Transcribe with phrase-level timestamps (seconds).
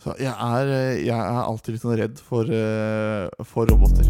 [0.00, 4.08] Så jeg er, eh, jeg er alltid litt sånn redd for, eh, for roboter.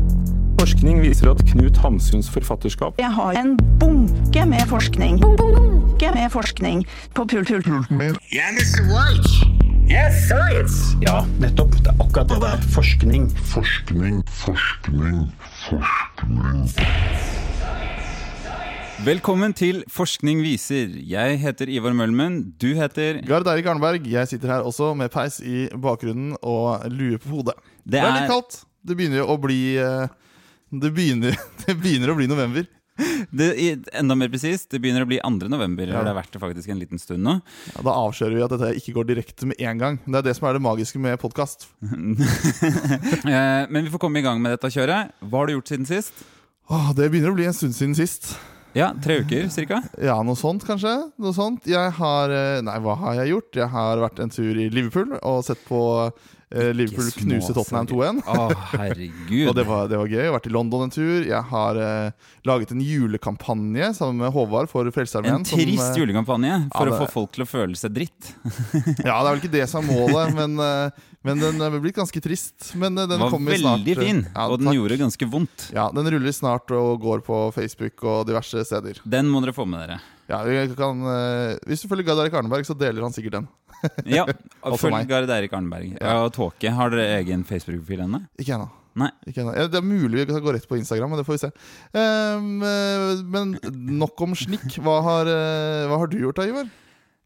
[0.60, 5.18] Forskning viser at Knut Hamsuns forfatterskap Jeg har en bunke med forskning.
[5.18, 6.84] Bunke med forskning
[7.16, 8.86] på Mr.
[8.92, 9.60] White.
[9.90, 10.94] Yes, science.
[11.02, 11.72] Ja, nettopp.
[11.82, 12.62] Det er akkurat det der.
[12.76, 13.26] Forskning.
[13.50, 15.32] Forskning, forskning,
[15.66, 17.19] forskning.
[19.00, 20.90] Velkommen til Forskning viser.
[21.08, 22.40] Jeg heter Ivar Mølmen.
[22.60, 27.16] Du heter Gard Eirik Arneberg, jeg sitter her også med peis i bakgrunnen og lue
[27.22, 27.54] på hodet.
[27.84, 28.58] Det Det er er- litt kaldt.
[28.84, 30.08] Det begynner jo å bli eh,
[30.72, 31.32] Det begynner,
[31.66, 32.66] det begynner å bli november.
[33.32, 33.48] det,
[33.96, 35.48] Enda mer presist, det begynner å bli 2.
[35.48, 35.88] november.
[35.96, 37.38] Har det vært det faktisk en liten stund nå.
[37.74, 39.98] Ja, da avslører vi at dette ikke går direkte med en gang.
[40.04, 41.68] Det er det som er det magiske med podkast.
[43.30, 45.12] Eh, Men vi får komme i gang med dette kjøret.
[45.24, 46.12] Hva har du gjort siden sist?
[46.96, 48.32] Det begynner å bli en stund siden sist.
[48.76, 49.80] Ja, Tre uker cirka?
[49.98, 50.92] Ja, noe sånt kanskje.
[51.18, 51.66] Noe sånt.
[51.66, 53.56] Jeg har eh, Nei, hva har jeg gjort?
[53.58, 55.80] Jeg har vært en tur i Liverpool og sett på
[56.54, 58.20] eh, Liverpool knuser Tottenham 2-1.
[58.26, 59.48] Å, herregud.
[59.50, 60.18] Og det var, det var gøy.
[60.20, 61.26] Jeg har vært i London en tur.
[61.26, 65.40] Jeg har eh, laget en julekampanje sammen med Håvard for Frelsesarmeen.
[65.40, 68.32] En som, trist eh, julekampanje for ja, å få folk til å føle seg dritt.
[69.06, 71.96] Ja, det er vel ikke det som er målet, men, eh, men den er blitt
[71.98, 72.72] ganske trist.
[72.78, 73.80] Men den var kommer snart.
[73.80, 74.78] veldig fin, Ja, og den takk.
[74.80, 75.66] gjorde ganske vondt.
[75.74, 79.00] Ja, Den ruller snart og går på Facebook og diverse steder.
[79.04, 80.00] Den må dere få med dere.
[80.30, 81.00] Ja, vi kan,
[81.66, 83.48] Hvis du følger Gard Erik Arneberg, så deler han sikkert den.
[84.16, 84.26] Ja,
[84.76, 85.06] Følg.
[85.08, 85.94] Gard Eirik Arneberg.
[86.00, 86.72] Ja, og Tåke.
[86.76, 88.22] Har dere egen Facebook-profil ennå?
[88.40, 88.68] Ikke ennå.
[89.00, 89.08] Nei.
[89.30, 91.50] Ja, Det er mulig vi kan gå rett på Instagram, men det får vi se.
[91.94, 92.48] Eh,
[93.30, 93.54] men
[94.00, 94.66] nok om snikk.
[94.82, 96.70] Hva har, eh, hva har du gjort da, Ivar?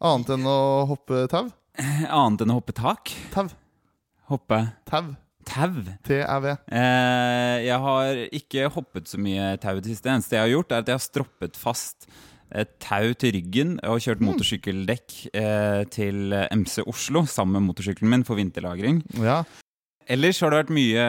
[0.04, 0.58] Annet enn å
[0.90, 1.48] hoppe tau?
[1.80, 3.14] Annet enn å hoppe tak?
[3.32, 3.48] Tau.
[4.30, 5.14] Hoppe Tau.
[5.44, 5.72] tau?
[6.06, 10.06] T-E-V Eh, jeg har ikke hoppet så mye tau i det siste.
[10.06, 12.08] Det eneste jeg har gjort, er at jeg har stroppet fast
[12.82, 18.38] tau til ryggen og kjørt motorsykkeldekk eh, til MC Oslo sammen med motorsykkelen min for
[18.38, 19.02] vinterlagring.
[19.22, 19.42] Ja.
[20.10, 21.04] Ellers har det vært mye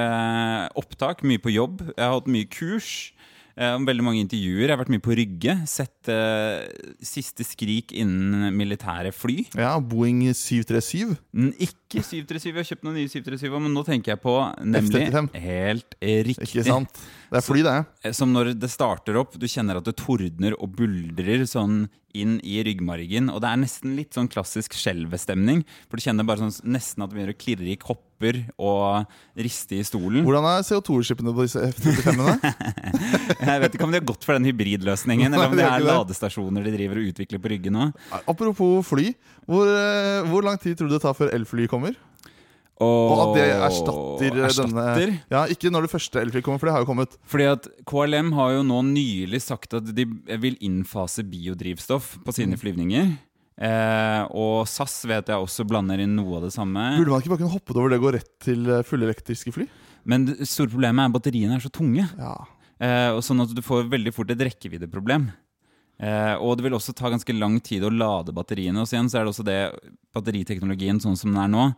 [0.80, 1.83] opptak, mye på jobb.
[1.91, 3.11] Jeg har hatt mye kurs.
[3.58, 4.66] Eh, Veldig mange intervjuer.
[4.67, 5.56] Jeg har vært mye på Rygge.
[5.69, 6.66] Sett eh,
[7.06, 9.38] siste skrik innen militære fly.
[9.56, 9.74] ja.
[9.80, 11.16] Boeing 737.
[11.35, 14.35] N- Ikke 737, jeg har kjøpt noen nye 737, men nå tenker jeg på
[14.66, 15.30] nemlig F-35.
[15.46, 16.50] helt riktig.
[16.50, 17.03] Ikke sant?
[17.31, 17.75] Det er fly, det.
[18.03, 21.85] Eh, Som når det starter opp, du kjenner at det tordner og buldrer sånn
[22.16, 23.30] inn i ryggmargen.
[23.34, 25.64] Og det er nesten litt sånn klassisk skjelvestemning.
[25.90, 29.80] For du kjenner bare sånn nesten at det begynner å klirre i kopper og riste
[29.80, 30.24] i stolen.
[30.25, 32.54] Hvordan er CO2-skipene på disse F-35-ene?
[33.52, 35.88] Jeg vet ikke om de har gått for den hybridløsningen, eller om det er er
[35.90, 37.92] ladestasjoner de driver og utvikler på Rygge nå.
[38.24, 39.12] Apropos fly.
[39.46, 41.98] Hvor, eh, hvor lang tid tror du det tar før elfly kommer?
[42.84, 44.96] Og at det erstatter, eh, erstatter.
[45.06, 47.16] denne Ja, Ikke når det første elfly kommer, for det har jo kommet.
[47.25, 50.03] Fordi at KLM har jo nå nylig sagt at de
[50.38, 52.36] vil innfase biodrivstoff på Mm.
[52.36, 53.18] sine flyvninger.
[53.58, 56.97] Eh, og SAS vet jeg også blander inn noe av det samme.
[57.00, 59.68] Burde man ikke bare kunne hoppet over det og gå rett til eh, fullelektriske fly?
[60.06, 62.03] Men det store problemet er at batteriene er så tunge.
[62.19, 62.36] Ja.
[62.81, 65.31] Eh, og sånn at du får veldig fort et rekkeviddeproblem.
[65.97, 68.81] Eh, og det vil også ta ganske lang tid å lade batteriene.
[68.84, 69.62] Og så igjen så er det også det
[70.13, 71.69] batteriteknologien sånn som den er nå,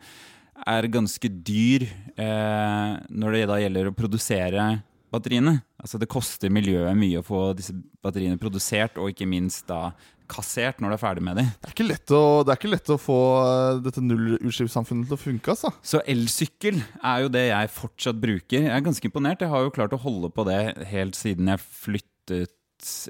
[0.65, 1.85] er ganske dyr
[2.17, 4.67] eh, når det da gjelder å produsere
[5.13, 5.59] batteriene.
[5.79, 9.91] Altså Det koster miljøet mye å få disse batteriene produsert, og ikke minst da
[10.27, 11.49] kassert når du er ferdig med dem.
[11.61, 15.21] Det er ikke lett å, det ikke lett å få eh, dette nullutslippssamfunnet til å
[15.21, 15.55] funke.
[15.55, 15.71] altså.
[15.79, 18.67] Så elsykkel er jo det jeg fortsatt bruker.
[18.67, 19.43] Jeg er ganske imponert.
[19.43, 22.56] Jeg har jo klart å holde på det helt siden jeg flyttet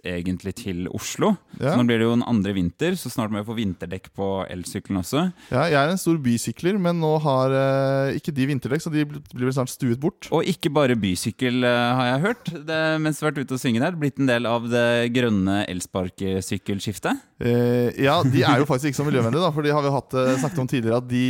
[0.05, 1.33] egentlig til Oslo.
[1.57, 1.73] Ja.
[1.73, 4.27] Så nå blir det jo en andre vinter, så snart må jeg få vinterdekk på
[4.53, 5.27] elsykkelen også.
[5.51, 9.05] Ja, jeg er en stor bysykler, men nå har eh, ikke de vinterdekk, så de
[9.07, 10.29] blir vel snart stuet bort.
[10.31, 12.53] Og ikke bare bysykkel, eh, har jeg hørt.
[12.69, 15.63] Det, mens du har vært ute og synge der, blitt en del av det grønne
[15.67, 17.25] elsparkesykkelskiftet.
[17.37, 20.15] Eh, ja, de er jo faktisk ikke så miljøvennlige, da, for de har vi hatt,
[20.17, 21.25] eh, snakket om tidligere at de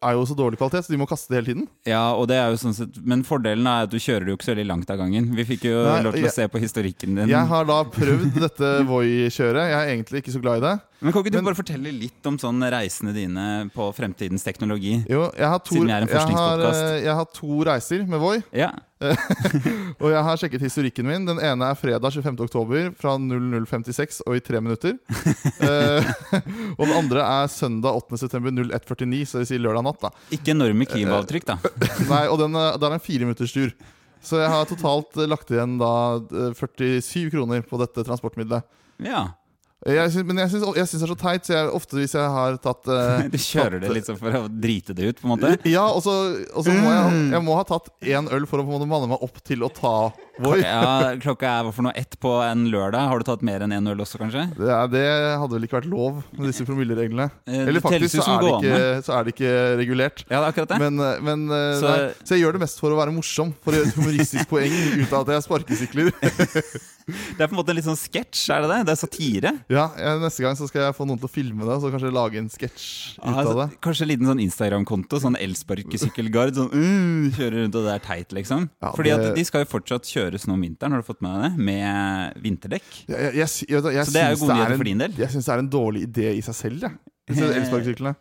[0.00, 1.66] er jo så dårlig kvalitet, så de må kaste det hele tiden.
[1.88, 4.38] Ja, og det er jo sånn sett Men fordelen er at du kjører det jo
[4.38, 5.28] ikke så veldig langt av gangen.
[5.36, 7.28] Vi fikk jo Nei, lov til å se på historikken din.
[7.28, 9.68] Jeg har da prøvd dette Voi-kjøret.
[9.70, 10.74] Jeg er egentlig ikke så glad i det.
[11.00, 14.98] Men kan ikke du Men- bare fortelle litt om sånn reisene dine på fremtidens teknologi?
[15.08, 18.06] Jo, jeg har to, Siden vi er en jeg har, eh, jeg har to reiser
[18.06, 18.68] med Voi, Ja,
[19.00, 21.24] og jeg har sjekket historikken min.
[21.24, 22.36] Den ene er fredag 25.
[22.44, 24.98] oktober fra 0056 og i tre minutter.
[25.60, 26.04] Eh,
[26.78, 28.16] og den andre er søndag 8.
[28.18, 30.00] september 0149, så det vil si lørdag natt.
[30.00, 31.56] da Ikke enorme klimaavtrykk, da.
[32.12, 33.72] Nei, og den, er- det er en fireminutterstur.
[34.22, 38.66] Så jeg har totalt eh, lagt igjen da eh, 47 kroner på dette transportmiddelet.
[39.04, 39.28] Ja.
[39.88, 42.58] Jeg synes, men jeg syns, det er så teit, så jeg, ofte hvis jeg har
[42.60, 45.32] tatt eh, Du kjører tatt- det litt sånn for å drite det ut, på en
[45.32, 45.52] måte?
[45.72, 46.16] Ja, og så,
[46.52, 48.90] og så må jeg, jeg må ha tatt én øl for å på en måte
[48.90, 49.94] manne meg opp til å ta
[50.62, 53.08] Ja, klokka er hva for noe ett på en lørdag.
[53.10, 54.46] Har du tatt mer enn én øl også, kanskje?
[54.56, 55.04] Det, er, det
[55.42, 57.28] hadde vel ikke vært lov med disse promillereglene.
[57.46, 59.52] Eh, Eller faktisk så er, det ikke, så er det ikke
[59.82, 60.24] regulert.
[60.28, 60.80] Ja, det er akkurat det.
[60.86, 63.52] Men, eh, men eh, Så- nei, så jeg gjør det mest for å være morsom.
[63.64, 66.12] For å gjøre et humoristisk poeng ut av at jeg sparkesykler.
[67.10, 68.78] Det er på en måte en litt sånn sketsj, er det det?
[68.86, 69.50] Det er satire.
[69.72, 69.86] Ja,
[70.20, 72.46] Neste gang så skal jeg få noen til å filme det, så kanskje lage en
[72.52, 73.80] sketsj ut av Altså, det.
[73.82, 76.54] kanskje en liten sånn Instagram-konto, sånn elsparkesykkelgard.
[76.54, 78.68] Sånn, uh, kjører rundt, og det er teit, liksom.
[78.82, 81.34] Ja, Fordi at de skal jo fortsatt kjøres nå om vinteren, har du fått med
[81.34, 81.64] deg det?
[81.70, 82.88] Med vinterdekk.
[83.10, 85.14] Jeg, jeg, jeg, Så det er jo god gode nyheter for din del?
[85.18, 86.98] Jeg syns det er en dårlig idé i seg selv, jeg.
[87.30, 88.14] Disse Elsparkesyklene.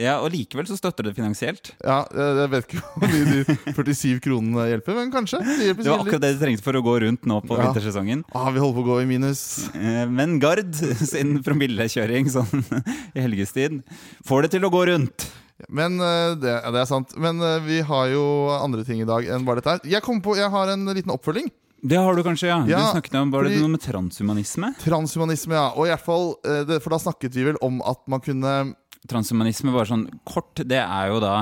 [0.00, 1.68] Ja, og likevel så støtter det finansielt.
[1.86, 5.38] Ja, jeg, vet ikke om de, de 47 kronene hjelper, men kanskje.
[5.46, 7.68] Det Det var akkurat det du trengte for å gå rundt nå på Ja.
[7.68, 8.24] vintersesongen.
[8.34, 9.44] Ah, vi holder på å gå i minus.
[9.70, 10.74] Eh, Men Gard
[11.14, 12.66] sin promillekjøring sånn
[13.14, 13.82] i helgestid
[14.26, 15.28] får det til å gå rundt.
[15.70, 17.14] Men eh, det, ja, det er sant.
[17.14, 18.24] Men eh, vi har jo
[18.58, 19.86] andre ting i dag enn bare dette her.
[19.94, 21.52] Jeg kom på, jeg har en liten oppfølging.
[21.84, 22.58] Det har du kanskje, ja.
[22.66, 24.70] Ja, du snakket om, Var det noe med transhumanisme?
[24.80, 25.66] Transhumanisme, ja.
[25.76, 26.30] Og i hvert fall,
[26.80, 28.52] For da snakket vi vel om at man kunne
[29.10, 31.34] Transhumanisme, bare sånn kort, det er jo da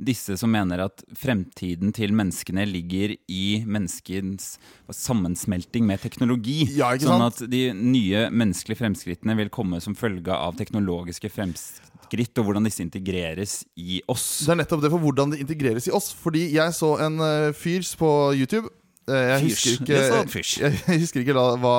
[0.00, 4.54] disse som mener at fremtiden til menneskene ligger i menneskens
[4.96, 6.62] sammensmelting med teknologi.
[6.78, 12.48] Ja, sånn at de nye menneskelige fremskrittene vil komme som følge av teknologiske fremskritt, og
[12.48, 14.46] hvordan disse integreres i oss.
[14.46, 16.08] Det er nettopp det for hvordan det integreres i oss.
[16.16, 18.08] Fordi jeg så en uh, fyrs på
[18.38, 18.72] YouTube.
[19.04, 21.76] Uh, jeg, husker ikke, jeg, jeg husker ikke da hva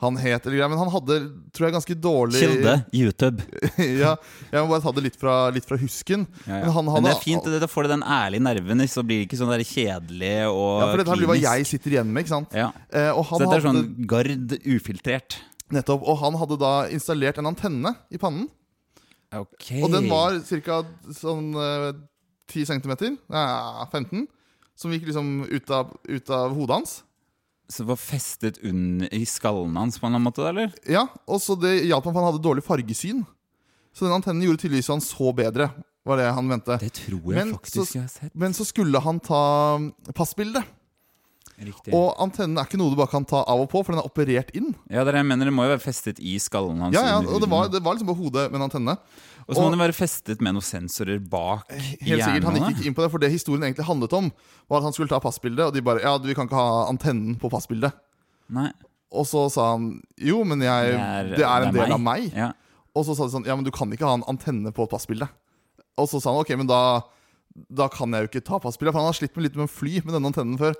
[0.00, 1.16] han het, eller greier, men han hadde
[1.52, 3.42] tror jeg, ganske dårlig Kilde YouTube.
[4.02, 4.14] ja,
[4.50, 6.24] Jeg må bare ta det litt fra, litt fra husken.
[6.46, 6.60] Ja, ja.
[6.64, 9.28] Men han Men det er fint, da får du den ærlige nerven, så blir det
[9.28, 12.24] ikke sånn der kjedelig og Ja, for dette blir hva jeg sitter igjen med.
[12.24, 12.56] ikke sant?
[12.56, 12.70] Ja.
[12.88, 15.36] Eh, Så dette er hadde, sånn Gard ufiltrert.
[15.70, 18.48] nettopp, og han hadde da installert en antenne i pannen.
[19.36, 19.68] Ok.
[19.84, 20.80] Og den var ca.
[21.14, 21.92] sånn eh,
[22.50, 24.24] 10 cm, ja, 15
[24.74, 26.94] Som gikk liksom ut av, ut av hodet hans.
[27.70, 30.72] Så det var festet under, i skallen hans på en eller annen måte, eller?
[30.90, 33.22] Ja, og så Det hjalp ham, for han hadde dårlig fargesyn.
[33.94, 35.70] Så den antennen gjorde tydeligvis han så bedre,
[36.06, 36.76] var det han mente.
[36.82, 38.34] Det tror jeg Men faktisk så- jeg har sett.
[38.34, 39.42] Men så skulle han ta
[40.14, 40.64] passbilde.
[41.60, 41.92] Riktig.
[41.92, 44.08] Og antennen er ikke noe du bare kan ta av og på, for den er
[44.08, 44.70] operert inn.
[44.88, 46.94] Ja, det er jeg mener, det må jo være festet i skallen hans.
[46.96, 48.96] Ja, ja, og det var, det var liksom på hodet med en antenne.
[49.46, 52.86] Og så må det være festet med noen sensorer bak Helt sikkert, Han gikk ikke
[52.90, 54.30] inn på det, for det historien egentlig handlet om,
[54.70, 57.38] var at han skulle ta passbildet, og de bare Ja, vi kan ikke ha antennen
[57.40, 57.96] på passbildet.
[58.50, 58.70] Nei,
[59.14, 60.98] Og så sa han jo, men jeg,
[61.36, 62.30] det er, en del av meg.
[62.34, 62.52] Ja.
[62.94, 64.92] Og så sa de sånn Ja, men du kan ikke ha en antenne på et
[64.92, 65.28] passbilde.
[66.00, 67.02] Og så sa han ok, men da,
[67.68, 69.72] da kan jeg jo ikke ta passbildet, for han har slitt med litt med å
[69.72, 70.78] fly med denne antennen før.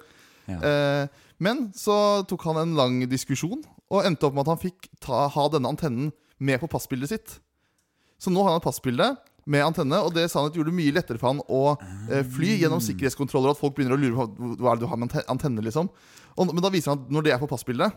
[0.50, 0.58] Ja.
[0.58, 1.94] Eh, men så
[2.28, 5.70] tok han en lang diskusjon, og endte opp med at han fikk ta, ha denne
[5.72, 6.10] antennen
[6.40, 7.38] med på passbildet sitt.
[8.20, 9.08] Så nå har han et passbilde
[9.50, 11.62] med antenne, og det sa han at gjorde det mye lettere for han å
[12.12, 14.90] eh, fly gjennom sikkerhetskontroller, og at folk begynner å lure på hva er det du
[14.92, 15.88] har med antenne, liksom.
[16.36, 17.96] Og, men da viser han at når det er på passbildet,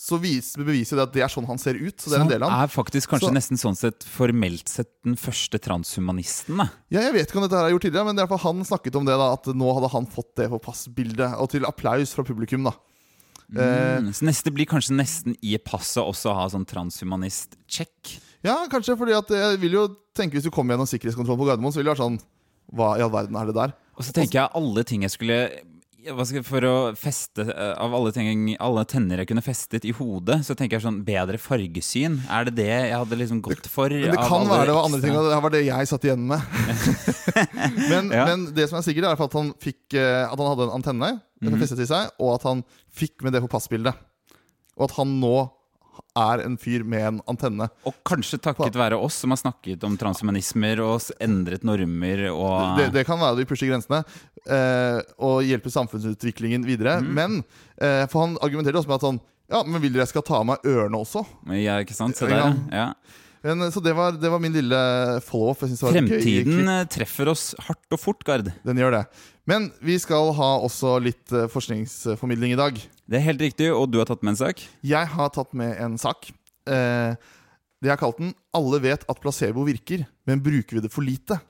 [0.00, 1.94] så vis, beviser det at det er sånn han ser ut.
[2.00, 2.62] Så det er en del av han.
[2.64, 6.70] Er faktisk kanskje Så- nesten sånn sett formelt sett den første transhumanisten, da.
[6.88, 8.62] Ja, jeg vet ikke om dette her er gjort tidligere, men det er for han
[8.64, 12.14] snakket om det da At nå hadde han fått det på passbildet, og til applaus
[12.16, 12.64] fra publikum.
[12.64, 12.74] da
[13.50, 18.20] Eh, Mm, så neste blir kanskje nesten i passet også å ha sånn transhumanist-check.
[18.46, 19.82] Ja, kanskje, fordi at jeg vil jo
[20.16, 22.20] tenke hvis du kommer gjennom sikkerhetskontroll på Gardermoen, så vil det være sånn
[22.72, 23.74] Hva i all verden er det der?
[23.98, 25.36] Og så tenker jeg alle ting jeg skulle
[26.48, 30.56] For å feste eh, Av alle, ting, alle tenner jeg kunne festet i hodet, så
[30.56, 32.16] tenker jeg sånn bedre fargesyn.
[32.32, 33.92] Er det det jeg hadde liksom gått for?
[33.92, 36.40] Men det kan være det var andre ting, det var det jeg satt igjen med.
[37.92, 38.24] men, Ja.
[38.30, 41.18] men det som er sikkert, er at han fikk eh, At han hadde en antenne
[41.40, 41.56] Mhm.
[41.56, 42.58] festet i seg, og at han
[42.92, 43.96] fikk med det på passbildet.
[44.76, 45.36] Og at han nå
[46.18, 47.68] er en fyr med en antenne.
[47.86, 52.90] Og kanskje takket være oss som har snakket om transhumanismer og endret normer og Det,
[52.98, 54.02] det kan være vi pusher grensene
[54.46, 56.98] eh, og hjelper samfunnsutviklingen videre.
[57.04, 57.10] Mm.
[57.16, 57.40] Men
[57.80, 60.38] eh, For han argumenterer også med at sånn Ja, men vil dere jeg skal ta
[60.42, 61.24] av meg ørene også?
[61.58, 62.18] Ja, ikke sant?
[62.18, 62.92] Se der, ja.
[63.42, 64.78] Men, så det var, det var min lille
[65.24, 65.62] follow-up.
[65.62, 68.50] Var et gøy Fremtiden eh, treffer oss hardt og fort, Gard.
[68.66, 69.04] Den gjør det.
[69.48, 72.80] Men vi skal ha også litt eh, forskningsformidling i dag.
[73.10, 74.60] Det er helt riktig, og du har tatt med en sak?
[74.86, 76.28] Jeg har tatt med en sak.
[76.70, 77.18] Eh,
[77.80, 81.02] det jeg har kalt den 'Alle vet at placebo virker, men bruker vi det for
[81.02, 81.40] lite?'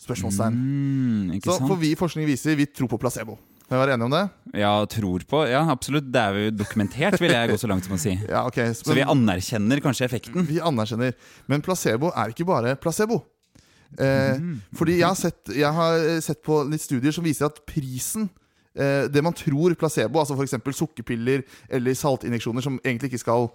[0.00, 0.54] Spørsmålstegn.
[0.56, 3.36] Mm, Så for vi i forskning viser vi tror på placebo.
[3.68, 4.30] Kan vi være enige om det?
[4.54, 5.46] Ja, tror på.
[5.46, 6.10] Ja, absolutt.
[6.10, 8.16] Det er jo dokumentert, vil jeg gå så langt som å si.
[8.28, 8.72] Ja, okay.
[8.72, 10.46] Så vi anerkjenner kanskje effekten.
[10.48, 11.12] Vi anerkjenner.
[11.46, 13.20] Men placebo er ikke bare placebo.
[13.98, 14.40] Eh,
[14.74, 18.30] fordi jeg har, sett, jeg har sett på litt studier som viser at prisen
[18.74, 20.54] Det man tror placebo, altså f.eks.
[20.78, 23.48] sukkerpiller eller saltinjeksjoner som egentlig ikke skal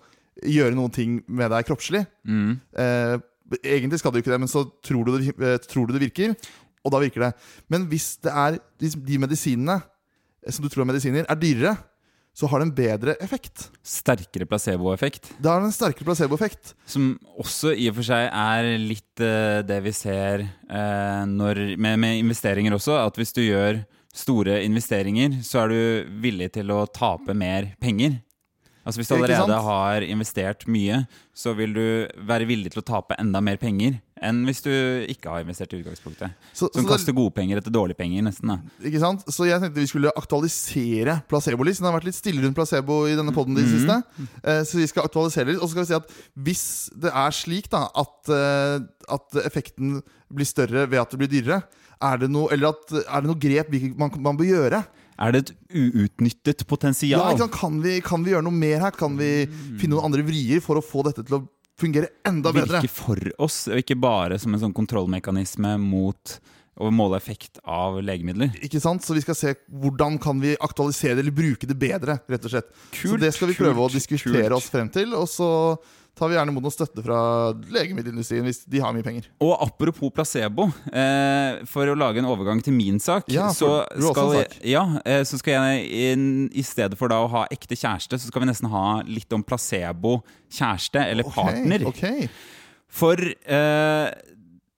[0.44, 2.60] gjøre noen ting med deg kroppslig Mm.
[2.76, 3.16] eh,
[3.64, 6.02] Egentlig skal det jo ikke det, men så tror du det, eh, tror du det
[6.02, 6.36] virker,
[6.84, 7.34] og da virker det.
[7.70, 11.76] Men hvis det er de medisinene eh, som du tror er medisiner, er dyrere,
[12.36, 13.70] så har det en bedre effekt.
[13.86, 15.30] Sterkere placeboeffekt.
[15.40, 16.74] Det har en sterkere placeboeffekt.
[16.90, 22.02] Som også i og for seg er litt eh, det vi ser eh, når, med,
[22.02, 22.98] med investeringer også.
[23.06, 28.22] At hvis du gjør store investeringer, så er du villig til å tape mer penger.
[28.86, 31.00] Altså Hvis du allerede har investert mye,
[31.34, 31.86] så vil du
[32.30, 34.72] være villig til å tape enda mer penger enn hvis du
[35.12, 36.36] ikke har investert i utgangspunktet.
[36.54, 38.54] Så, Som så det, gode penger etter dårlige penger, nesten.
[38.54, 39.26] da ikke sant?
[39.28, 41.82] så jeg tenkte vi skulle aktualisere placebo litt.
[41.82, 43.82] Det har vært litt stille rundt placebo i denne poden i det -hmm.
[43.82, 44.30] siste.
[44.44, 45.60] Eh, så vi skal aktualisere litt.
[45.60, 48.80] Og så skal vi si at hvis det er slik da at, eh,
[49.10, 51.64] at effekten blir større ved at det blir dyrere,
[52.04, 54.84] er det noe, eller at, er det noe grep man, man bør gjøre?
[55.16, 57.22] Er det et uutnyttet Ja, potensial?
[57.32, 57.54] ikke sant?
[57.56, 58.92] Kan, vi, kan vi gjøre noe mer her?
[59.00, 59.46] Kan vi
[59.80, 61.46] finne noen andre vrier for å få dette til å
[61.80, 62.82] fungere enda bedre?
[62.82, 66.36] virke for oss, og ikke bare som en sånn kontrollmekanisme mot
[66.76, 68.52] å måle effekt av legemidler.
[68.68, 69.00] Ikke sant?
[69.08, 72.18] Så vi skal se hvordan kan vi aktualisere det eller bruke det bedre.
[72.28, 74.58] rett og slett Så Kult, det skal vi prøve å diskutere kult.
[74.58, 75.14] oss frem til.
[75.16, 75.48] Og så
[76.16, 77.18] tar vi gjerne imot noe støtte fra
[77.76, 79.28] legemiddelindustrien hvis de har mye penger.
[79.44, 84.32] Og apropos placebo, eh, for å lage en overgang til min sak, Ja, så, skal
[84.40, 84.56] sak.
[84.64, 88.28] ja, eh, så skal jeg inn- i stedet for da å ha ekte kjæreste, så
[88.32, 91.88] skal vi nesten ha litt om placebo kjæreste, eller okay, partner.
[91.92, 92.30] Okay.
[92.88, 94.12] For eh,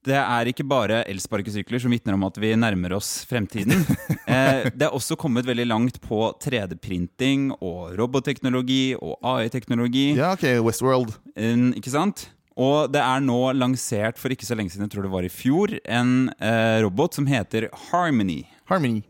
[0.07, 3.83] det er ikke bare elsparkesykler som vitner om at vi nærmer oss fremtiden.
[4.27, 10.09] Eh, det er også kommet veldig langt på 3D-printing og robotteknologi og AI-teknologi.
[10.17, 11.13] Ja, ok, Westworld.
[11.39, 12.25] En- Ikke sant?
[12.59, 15.31] Og det er nå lansert for ikke så lenge siden, jeg tror det var i
[15.31, 18.41] fjor, en eh, robot som heter Harmony.
[18.67, 19.03] Harmony.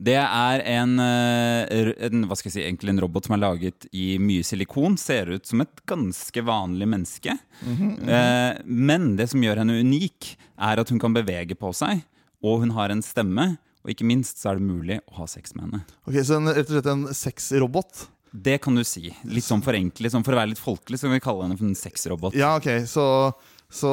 [0.00, 3.88] Det er en, eh, en, hva skal jeg si, egentlig en robot som er laget
[3.92, 4.98] i mye silikon.
[5.00, 7.36] Ser ut som et ganske vanlig menneske.
[7.64, 12.04] Eh, men det som gjør henne unik, er at hun kan bevege på seg,
[12.44, 13.52] og hun har en stemme.
[13.80, 15.84] Og ikke minst så er det mulig å ha sex med henne.
[16.04, 18.08] Ok, Så en, rett og slett en sexrobot?
[18.30, 19.08] Det kan du si.
[19.26, 20.12] Litt sånn forenklet.
[20.12, 22.36] Sånn for å være litt folkelig så kan vi kalle henne for en sexrobot.
[22.38, 23.04] Ja, ok, så,
[23.70, 23.90] så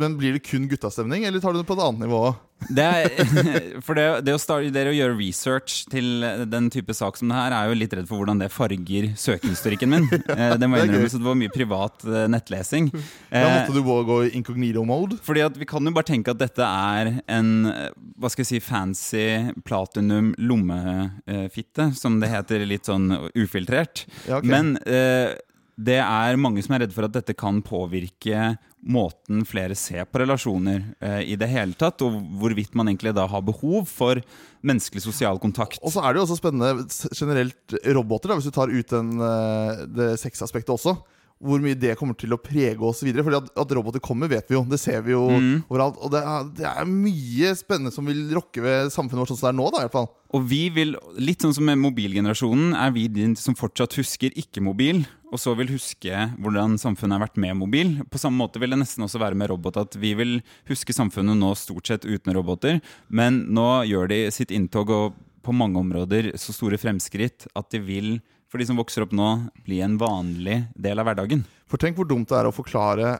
[0.00, 2.34] Men blir det kun guttastemning, eller tar du det på et annet nivå?
[2.74, 3.12] Det er,
[3.86, 7.36] for det, det, å starte, det å gjøre research til den type sak som det
[7.36, 10.08] her, er jo litt redd for hvordan det farger søkehistorikken min.
[10.26, 12.90] ja, Det må innrømmes så det var mye privat eh, nettlesing.
[12.90, 15.20] Da Eh, måtte du gå i incognito mode?
[15.22, 18.50] fordi at vi kan jo bare tenke at dette er en eh, hva skal jeg
[18.50, 19.26] si, fancy
[19.68, 24.06] platinum lommefitte, som det heter litt sånn ufiltrert.
[24.26, 24.50] Ja, okay.
[24.50, 25.36] Men eh,
[25.78, 30.20] det er mange som er redde for at dette kan påvirke måten flere ser på
[30.22, 34.20] relasjoner eh, i det hele tatt, og hvorvidt man egentlig da har behov for
[34.62, 35.80] menneskelig sosial kontakt.
[35.82, 36.86] Og så er det jo også spennende
[37.18, 40.96] generelt roboter, da, hvis du tar ut den, eh, det sexaspektet også.
[41.38, 43.22] Hvor mye det kommer til å prege oss videre.
[43.22, 44.64] Fordi at, at roboter kommer, vet vi jo.
[44.66, 45.60] Det ser vi jo Mm.
[45.70, 45.94] overalt.
[46.02, 49.46] Og det er, det er mye spennende som vil rokke ved samfunnet vårt sånn som
[49.46, 49.68] det er nå.
[49.70, 53.28] da i hvert fall Og vi vil, litt sånn som med mobilgenerasjonen, er vi de
[53.38, 57.94] som fortsatt husker ikke-mobil, og så vil huske hvordan samfunnet har vært med mobil.
[58.08, 60.38] På samme måte vil det nesten også være med robot, at vi vil
[60.70, 65.54] huske samfunnet nå stort sett uten roboter, men nå gjør de sitt inntog og på
[65.56, 68.10] mange områder så store fremskritt at de vil,
[68.48, 69.28] for de som vokser opp nå,
[69.64, 71.44] bli en vanlig del av hverdagen.
[71.68, 73.18] For tenk hvor dumt det er å forklare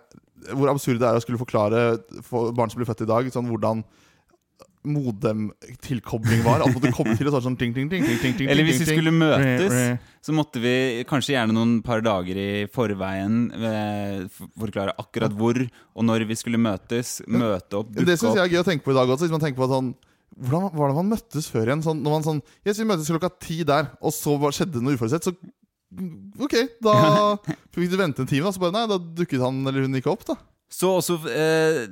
[0.54, 1.80] Hvor absurd det er å skulle forklare
[2.24, 3.82] for barn som blir født i dag, sånn hvordan
[4.86, 6.62] modemtilkobling var.
[6.64, 8.88] Alt måtte komme til og sånn ting, ting, ting, ting, ting, ting Eller hvis vi
[8.90, 9.74] skulle møtes,
[10.24, 10.74] så måtte vi
[11.08, 14.26] kanskje gjerne noen par dager i forveien eh,
[14.58, 17.18] forklare akkurat hvor og når vi skulle møtes.
[17.26, 18.38] Møte opp, Det dukke syns opp.
[18.40, 19.26] jeg er gøy å tenke på i dag også.
[19.26, 19.94] Hvis man tenker på sånn
[20.38, 21.82] hvordan var det man møttes før igjen?
[21.82, 25.26] Sånn, når man sånn Yes, vi møtes klokka ti der, og så skjedde noe uforutsett.
[25.26, 25.34] Så
[26.44, 26.54] ok,
[26.84, 26.94] da
[27.74, 28.52] fikk du vente en time, da.
[28.54, 30.36] Så bare nei, da dukket han eller hun ikke opp, da.
[30.68, 31.86] Så også eh,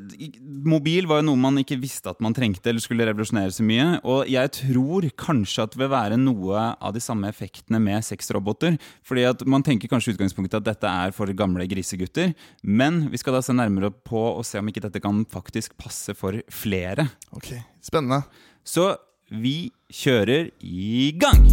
[0.68, 3.87] Mobil var jo noe man ikke visste at man trengte eller skulle revolusjonere så mye.
[4.04, 8.76] Og jeg tror kanskje at det vil være noe av de samme effektene med sexroboter.
[9.06, 12.35] Fordi at man tenker kanskje i utgangspunktet at dette er for gamle grisegutter.
[12.62, 16.14] Men vi skal da se nærmere på og se om ikke dette kan faktisk passe
[16.18, 17.09] for flere.
[17.37, 17.54] Ok,
[17.87, 18.26] Spennende.
[18.66, 18.92] Så
[19.30, 21.49] vi kjører i gang!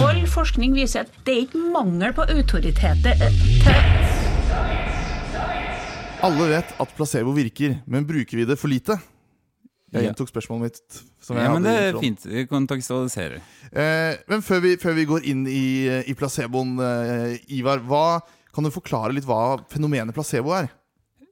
[0.00, 4.13] All forskning viser at det er ikke mangel på autoriteter eh, til
[6.24, 8.96] Alle vet at placebo virker, men bruker vi det for lite?
[9.94, 11.00] Jeg gjentok spørsmålet mitt.
[11.22, 12.22] Som jeg Ja, men det er fint.
[12.24, 13.42] Vi kontekstualiserer.
[13.70, 18.22] Eh, men før vi, før vi går inn i, i placeboen, eh, Ivar, hva,
[18.54, 20.70] kan du forklare litt hva fenomenet placebo er?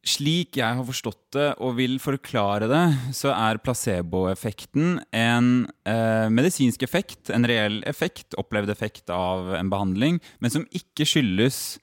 [0.04, 2.82] Slik jeg har forstått det og vil forklare det,
[3.16, 5.50] så er placeboeffekten en
[5.88, 11.78] eh, medisinsk effekt, en reell effekt, opplevd effekt av en behandling, men som ikke skyldes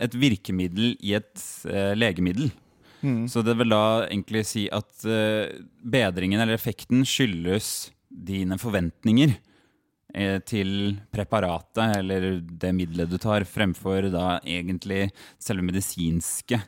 [0.00, 2.50] et virkemiddel i et eh, legemiddel.
[3.30, 5.52] Så det vil da egentlig si at eh,
[5.86, 9.36] bedringen eller effekten skyldes dine forventninger.
[10.14, 16.58] eh, til preparatet eller det middelet du tar, fremfor da egentlig selve medisinske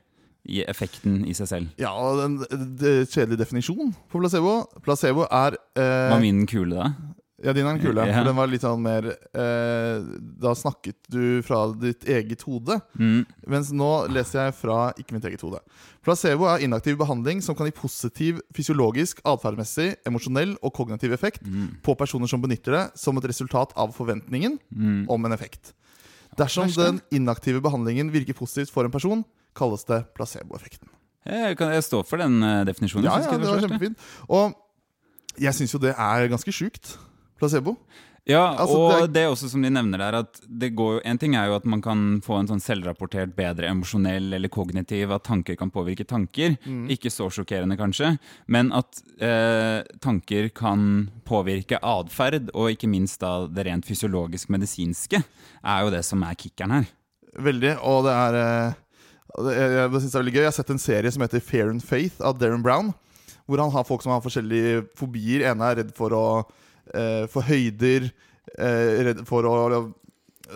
[0.50, 1.73] i effekten i seg selv.
[1.80, 2.38] Ja, og en
[3.11, 4.54] kjedelig definisjon på placebo.
[4.85, 6.92] Placebo er eh, Var min kule da?
[7.40, 8.04] Ja, din er den kule.
[8.04, 8.18] Ja.
[8.18, 10.02] For den var litt sånn mer eh,
[10.42, 12.76] Da snakket du fra ditt eget hode.
[13.00, 13.25] Mm.
[13.49, 15.62] Mens nå leser jeg fra ikke mitt eget hode.
[16.04, 21.44] Placebo er inaktiv behandling som kan gi positiv fysiologisk, atferdsmessig, emosjonell og kognitiv effekt
[21.85, 24.56] på personer som benytter det som et resultat av forventningen
[25.09, 25.75] om en effekt.
[26.38, 29.25] Dersom den inaktive behandlingen virker positivt for en person,
[29.56, 30.88] kalles det placeboeffekten.
[31.26, 33.04] Jeg, kan, jeg står for den eh, definisjonen.
[33.04, 34.04] Ja, ja, det var kjempefint.
[34.32, 34.54] Og
[35.40, 36.94] jeg syns jo det er ganske sjukt.
[37.40, 37.76] Placebo.
[38.28, 40.99] Ja, Altså, og det er- det er også som de nevner der, at det går
[40.99, 44.49] jo En ting er jo at man kan få en sånn selvrapportert bedre emosjonell eller
[44.49, 46.59] kognitiv, at tanker kan påvirke tanker.
[46.66, 46.87] Mm.
[46.90, 53.47] Ikke så sjokkerende, kanskje, men at eh, tanker kan påvirke atferd, og ikke minst da
[53.47, 55.25] det rent fysiologisk-medisinske,
[55.64, 56.87] er jo det som er kickeren her.
[57.38, 57.78] Veldig.
[57.82, 58.73] Og det er eh,
[59.38, 60.42] det, Jeg, synes det er veldig gøy.
[60.42, 62.92] Jeg har sett en serie som heter Fear and Faith av Darren Brown.
[63.49, 65.49] Hvor han har folk som har forskjellige fobier.
[65.50, 66.25] En er redd for å
[67.30, 68.11] For høyder.
[68.59, 69.56] Eh, redd for å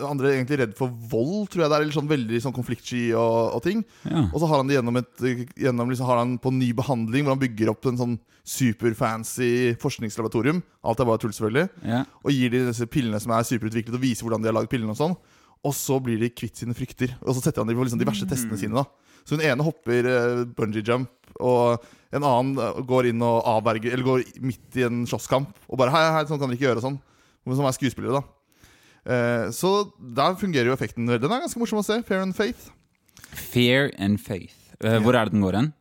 [0.03, 1.83] Andre er egentlig redd for vold, tror jeg det er.
[1.85, 3.83] Eller sånn veldig sånn konfliktsky og, og ting.
[4.03, 4.25] Ja.
[4.25, 5.23] Og så har han det gjennom, et,
[5.55, 10.59] gjennom liksom, har han på ny behandling, hvor han bygger opp en sånn superfancy forskningslaboratorium.
[10.85, 11.69] Alt er bare tull, selvfølgelig.
[11.87, 12.01] Ja.
[12.23, 14.91] Og gir de disse pillene som er superutviklet, og viser hvordan de har laget pillene.
[14.91, 15.15] Og sånn
[15.65, 17.15] Og så blir de kvitt sine frykter.
[17.23, 18.77] Og så setter han dem på liksom de verste testene sine.
[18.77, 18.85] da
[19.25, 21.09] Så den ene hopper uh, bungee jump,
[21.41, 21.81] og
[22.15, 25.91] en annen eh, går inn og avverger Eller går midt i en slåsskamp og bare
[25.91, 26.83] hei, hei, sånn kan dere ikke gjøre.
[26.85, 26.99] Sånn
[27.43, 28.23] Men Som er skuespillere, da.
[29.05, 31.09] Uh, så der fungerer jo effekten.
[31.09, 31.99] Den er ganske morsom å se.
[32.07, 32.69] Fair and Faith.
[33.35, 34.55] Fear and faith.
[34.79, 35.73] Eh, Hvor er det den går hen?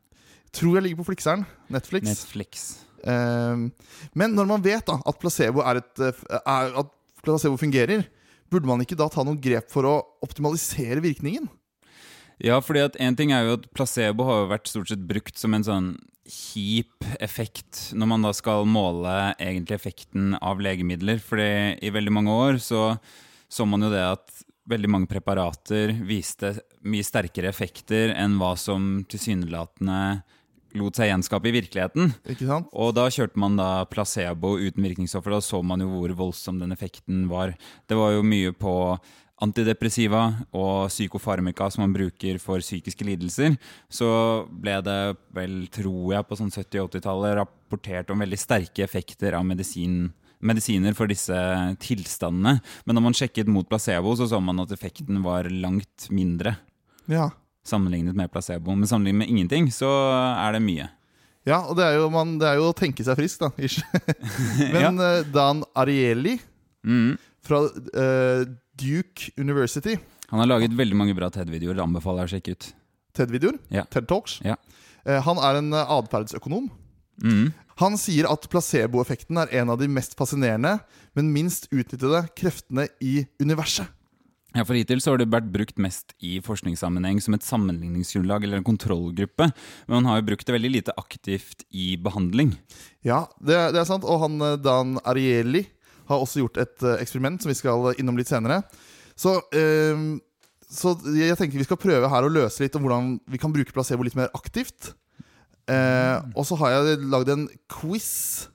[0.54, 1.46] Tror jeg ligger på Flikseren.
[1.72, 2.08] Netflix.
[2.08, 2.66] Netflix.
[3.04, 6.92] Men når man vet da at placebo, er et, er, at
[7.24, 8.06] placebo fungerer,
[8.54, 11.50] burde man ikke da ta noen grep for å optimalisere virkningen?
[12.42, 15.38] Ja, fordi at en ting er jo at placebo har jo vært stort sett brukt
[15.38, 15.92] som en sånn
[16.25, 21.20] kjip effekt når man da skal måle egentlig effekten av legemidler.
[21.23, 22.88] Fordi i veldig mange år så
[23.54, 26.54] så man jo det at veldig mange preparater viste
[26.88, 30.25] mye sterkere effekter enn hva som tilsynelatende
[30.78, 32.15] lot seg gjenskape i virkeligheten.
[32.30, 32.71] Ikke sant?
[32.73, 35.37] Og da kjørte man da placebo uten virkningsstoffer.
[35.37, 37.54] Da så man jo hvor voldsom den effekten var.
[37.89, 38.75] Det var jo mye på
[39.45, 40.23] antidepressiva
[40.54, 43.56] og psykofarmika som man bruker for psykiske lidelser.
[43.91, 44.08] Så
[44.50, 44.99] ble det
[45.34, 50.13] vel, tror jeg, på sånn 70-80-tallet rapportert om veldig sterke effekter av medisin
[50.45, 51.37] medisiner for disse
[51.80, 52.58] tilstandene.
[52.84, 56.58] Men når man sjekket mot placebo, så så man at effekten var langt mindre
[57.08, 57.30] Ja.
[57.64, 58.74] Sammenlignet med placebo.
[58.76, 59.88] Men sammenlignet med ingenting, så
[60.38, 60.88] er det mye.
[61.44, 63.50] Ja, og det er jo, man, det er jo å tenke seg frisk, da.
[64.74, 65.12] Men ja.
[65.28, 66.38] Dan Arieli
[66.84, 67.14] Mm.
[67.40, 68.42] fra uh,
[68.76, 69.94] Duke University,
[70.28, 71.78] Han har laget veldig mange bra TED-videoer.
[71.80, 72.66] Anbefaler jeg å sjekke ut.
[73.16, 73.84] TED-videoer, Ja.
[73.88, 74.56] TED Talks, Ja.
[75.06, 76.66] eh, han er en eh, atferdsøkonom.
[77.22, 77.52] Mm.
[77.80, 80.80] Han sier at placeboeffekten er en av de mest fascinerende,
[81.14, 83.86] men minst utnyttede kreftene i universet.
[84.54, 88.60] Ja, for Hittil så har det vært brukt mest i forskningssammenheng som et sammenligningsgrunnlag eller
[88.60, 92.52] en kontrollgruppe, men man har jo brukt det veldig lite aktivt i behandling.
[93.02, 94.06] Ja, det, det er sant.
[94.06, 95.64] Og han eh, Dan Arieli
[96.06, 98.62] har også gjort et eh, eksperiment som vi skal innom litt senere.
[99.19, 100.06] Så, eh,
[100.71, 103.75] så jeg tenker vi skal prøve her å løse litt om hvordan vi kan bruke
[103.75, 104.93] placebo litt mer aktivt.
[105.71, 108.52] Eh, og så har jeg lagd en quiz.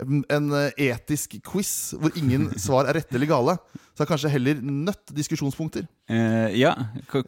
[0.00, 3.56] En eh, etisk quiz hvor ingen svar er rette eller gale.
[3.92, 5.84] Så er kanskje heller nødt diskusjonspunkter.
[6.08, 6.72] Uh, ja,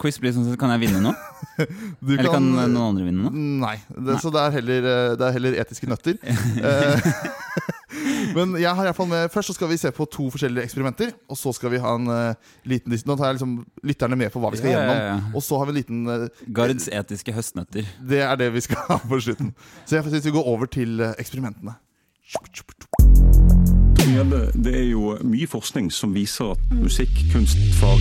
[0.01, 1.13] quiz blir sånn, sett kan jeg vinne nå?
[1.61, 3.33] Eller kan noen andre vinne nå?
[3.61, 3.77] Nei.
[3.93, 6.17] Det, Så det er, heller, eh, det er heller etiske nøtter.
[6.65, 10.27] Eh, Men jeg har i hvert fall med Først så skal vi se på to
[10.33, 11.13] forskjellige eksperimenter.
[11.31, 13.53] Og så skal vi ha en uh, liten Nå tar jeg liksom
[13.87, 15.05] lytterne med på hva vi skal Ja, ja, gjennom.
[15.07, 15.37] ja.
[15.39, 17.87] Og så har vi en liten uh, Gards etiske høstnøtter.
[18.03, 19.53] Det er det vi skal ha på slutten.
[19.87, 21.77] Så jeg syns vi går over til eh, eksperimentene.
[24.65, 28.01] Det er jo mye forskning som viser at musikk, kunst, fag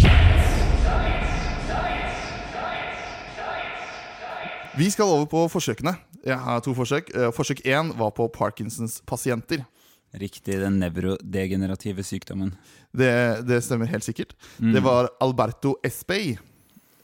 [4.80, 5.94] Vi skal over på forsøkene.
[6.26, 7.12] Jeg har to forsøk.
[7.14, 9.66] Eh, Forsøk én var på Parkinsons pasienter.
[10.14, 12.56] Riktig, den nevrodegenerative sykdommen.
[12.96, 14.34] Det, det stemmer helt sikkert.
[14.58, 14.72] Mm.
[14.74, 16.38] Det var Alberto Espey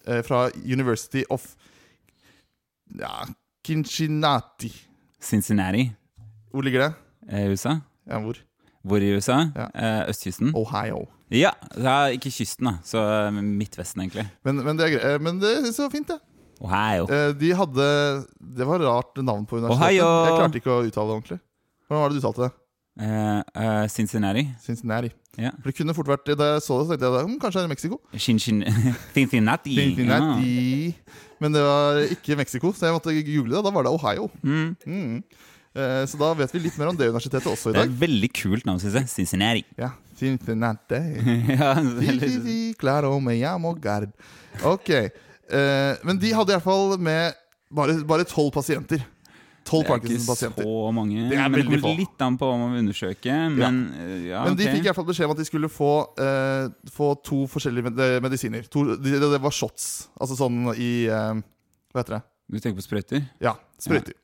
[0.08, 1.46] eh, fra University of
[2.96, 3.28] ja,
[3.66, 4.72] Cincinnati.
[5.22, 5.92] Cincinnati,
[6.52, 6.94] Hvor ligger det?
[7.32, 7.80] Eh, USA.
[8.10, 8.40] Ja, hvor?
[8.84, 9.40] Hvor i USA?
[9.56, 9.68] Ja.
[9.74, 10.54] Eh, østkysten.
[10.56, 11.06] Ohio.
[11.30, 12.78] Ja, det er ikke kysten, da.
[12.84, 14.26] Så eh, Midtvesten, egentlig.
[14.48, 15.22] Men, men det er greit.
[15.26, 16.20] Men det synes jeg var fint, det.
[16.60, 17.06] Ohio.
[17.40, 17.84] De hadde
[18.58, 19.86] Det var rart navn på universitetet.
[19.86, 20.08] Ohio.
[20.26, 21.40] Jeg klarte ikke å uttale det ordentlig.
[21.88, 22.52] Hvordan var det du uttalte det?
[23.00, 24.44] Uh, uh, Cincinnati.
[24.60, 25.10] Cincinnati.
[25.40, 25.54] Ja.
[25.62, 27.68] For det kunne fort vært Da jeg så det, så tenkte jeg hm, kanskje er
[27.68, 28.00] det Mexico.
[28.18, 28.64] Chin, chin.
[29.16, 29.76] Cincinnati.
[29.78, 30.96] Cincinnati.
[31.40, 33.64] Men det var ikke Mexico, så jeg måtte google det.
[33.64, 34.28] Da var det Ohio.
[34.44, 34.76] Mm.
[34.86, 35.24] Mm.
[35.76, 37.86] Eh, Så da vet vi litt mer om det universitetet også i dag.
[37.86, 39.12] Det er veldig kult navn, syns jeg.
[39.14, 39.66] Cincinnati.
[39.78, 41.04] Ja, Cincinnati.
[41.60, 41.76] ja,
[42.80, 44.12] claro, me llamo Gard.
[44.66, 44.90] Ok.
[44.90, 47.38] eh, men de hadde iallfall med
[47.70, 49.06] bare tolv pasienter.
[49.70, 51.28] Tolv det er ikke så mange.
[51.30, 53.36] Det er men det kommer litt an på hva man vil undersøke.
[53.54, 54.16] Men ja.
[54.32, 54.76] ja, Men de okay.
[54.78, 55.92] fikk i hvert fall beskjed om at de skulle få,
[56.24, 58.66] eh, få to forskjellige med eh, medisiner.
[58.74, 60.08] To, det, det var shots.
[60.18, 61.42] Altså sånn i eh,
[61.94, 62.24] Hva heter det?
[62.50, 63.28] Du tenker på sprøyter?
[63.44, 64.16] Ja, sprøyter.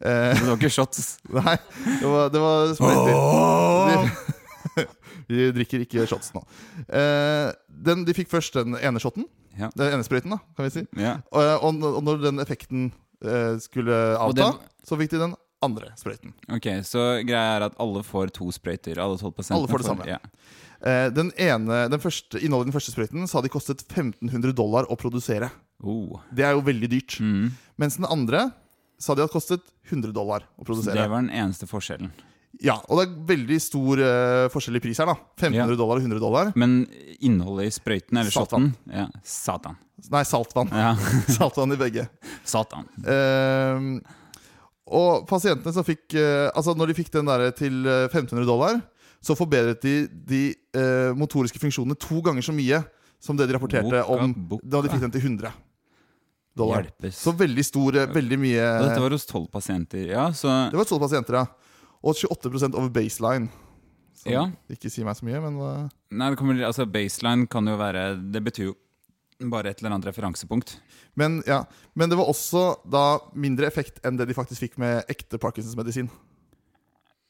[0.00, 1.18] Eh, Det var ikke shots.
[1.30, 1.56] nei,
[2.00, 4.10] det var, det var sprøyter.
[5.28, 6.40] Vi, vi drikker ikke shots nå.
[6.92, 7.50] Eh,
[7.86, 9.26] den, de fikk først den ene shoten.
[9.58, 9.68] Ja.
[9.76, 10.82] Den ene sprøyten, da, kan vi si.
[10.98, 11.18] Ja.
[11.30, 12.88] Og, og, og når den effekten
[13.24, 16.32] eh, skulle avta, den, så fikk de den andre sprøyten.
[16.56, 18.98] Ok, Så greia er at alle får to sprøyter?
[18.98, 20.08] Alle Alle får det samme.
[20.10, 20.18] Ja.
[20.82, 24.56] Eh, den ene, den første, innholdet i den første sprøyten så hadde de kostet 1500
[24.58, 25.52] dollar å produsere.
[25.82, 26.18] Oh.
[26.34, 27.20] Det er jo veldig dyrt.
[27.22, 27.52] Mm.
[27.78, 28.48] Mens den andre
[29.02, 30.94] så hadde de hatt kostet 100 dollar å produsere.
[31.00, 32.12] det var den eneste forskjellen.
[32.62, 35.08] Ja, Og det er veldig stor uh, forskjell i pris her.
[35.08, 35.66] da 500 Ja.
[35.80, 36.50] dollar og 100 dollar.
[36.54, 36.84] Men
[37.18, 39.06] innholdet i sprøyten eller shotten ja.
[39.24, 39.78] Satan.
[40.12, 40.68] Nei, saltvann.
[40.70, 40.92] Ja.
[41.38, 42.04] saltvann i begge.
[42.44, 42.86] Satan.
[43.02, 43.98] Uh,
[44.92, 48.80] og pasientene som fikk uh, Altså når de fikk den der til eh, 1500 dollar,
[49.22, 50.40] så forbedret de de
[50.76, 52.80] eh, motoriske funksjonene to ganger så mye
[53.22, 54.66] som det de rapporterte Boka, om boka.
[54.66, 55.52] da de fikk den til 100
[56.56, 56.84] dollar.
[56.84, 57.16] Hjelpes.
[57.16, 60.06] Så veldig stor, eh, veldig mye Og dette var hos tolv pasienter.
[60.12, 61.46] Ja, så Det var 12 pasienter, ja.
[62.02, 63.48] Og 28% over baseline.
[64.14, 64.44] Som Ja.
[64.70, 68.30] ikke sier meg så mye, men hva Nei, det kommer, altså baseline kan jo være
[68.30, 68.76] Det betyr jo
[69.50, 70.76] bare et eller annet referansepunkt.
[71.16, 71.64] Men, ja.
[71.96, 75.74] Men det var også da mindre effekt enn det de faktisk fikk med ekte Parkinsons
[75.74, 76.08] medisin.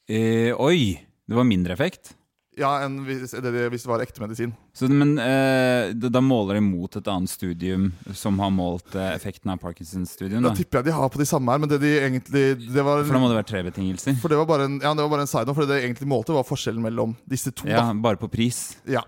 [0.07, 0.99] Eh, oi!
[1.27, 2.13] Det var mindre effekt?
[2.59, 4.51] Ja, enn hvis det, hvis det var ekte medisin.
[4.77, 9.49] Så, men eh, da, måler de mot et annet studium som har målt eh, effekten
[9.53, 10.43] av Parkinsons-studien?
[10.43, 10.57] Da da?
[10.59, 13.17] tipper jeg de har på de samme her, men det de egentlig det var, For
[13.17, 14.19] da må det være tre betingelser?
[14.21, 16.09] For det var bare en, ja, det var bare en side-off for det de egentlig
[16.13, 17.65] målte, var forskjellen mellom disse to.
[17.69, 17.97] Ja, Da.
[18.05, 18.77] bare på pris?
[18.85, 19.01] Ja.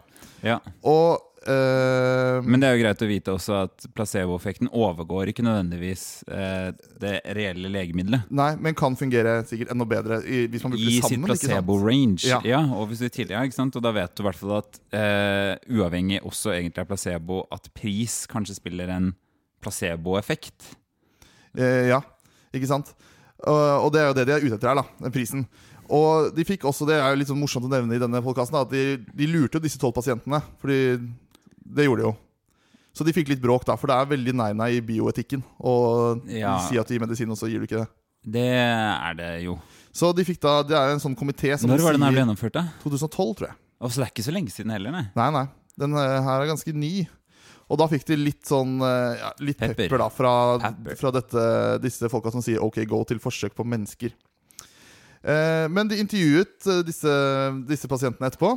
[0.46, 0.60] Ja.
[0.82, 6.06] Og eh, Men det er jo greit å vite også at placeboeffekten overgår ikke nødvendigvis
[6.30, 6.70] uh,
[7.02, 8.28] det reelle legemiddelet.
[8.36, 11.30] Nei, men kan fungere sikkert enda bedre i, hvis man bruker I det sitt sammen.
[11.30, 11.52] ikke sant?
[11.54, 12.30] placebo-range.
[12.30, 12.40] Ja.
[12.48, 12.62] Ja.
[12.76, 13.78] og hvis du tidligere, ja, ikke sant?
[13.78, 17.70] Og da vet du i hvert fall at uh, uavhengig også egentlig av placebo, at
[17.78, 19.14] pris kanskje spiller en
[19.66, 20.74] placeboeffekt.
[21.56, 22.02] Ja,
[22.54, 22.90] ikke sant?
[23.48, 25.06] Og, det er jo det de er ute etter her, da.
[25.06, 25.46] Den prisen.
[25.94, 28.58] Og de fikk også, det er jo litt sånn morsomt å nevne i denne podkasten,
[28.58, 30.40] at de, de lurte disse tolv pasientene.
[30.62, 30.80] Fordi
[31.66, 32.16] det gjorde de jo.
[32.96, 33.76] Så de fikk litt bråk, da.
[33.76, 35.42] For det er veldig nei-nei i bioetikken.
[35.60, 36.58] Og Ja.
[36.70, 37.90] si at du gir medisin, og så gir du ikke det.
[38.26, 39.58] Det er det jo.
[39.94, 42.22] Så de fikk da, det er en sånn komité som Når var den her ble
[42.24, 42.64] gjennomført, da?
[42.84, 43.56] 2012, tror jeg.
[43.82, 45.06] Og så det er ikke så lenge siden heller, nei.
[45.16, 45.46] Nei, nei.
[45.78, 47.08] Den eh, her er ganske ny.
[47.70, 49.98] Og da fikk de litt sånn eh, ja, Litt pepper, Pepper.
[49.98, 50.96] da fra, Pepper.
[50.96, 51.46] fra dette,
[51.84, 54.14] disse folka som sier OK, go til forsøk på mennesker.
[55.26, 57.14] Eh, men de intervjuet eh, disse,
[57.68, 58.54] disse pasientene etterpå.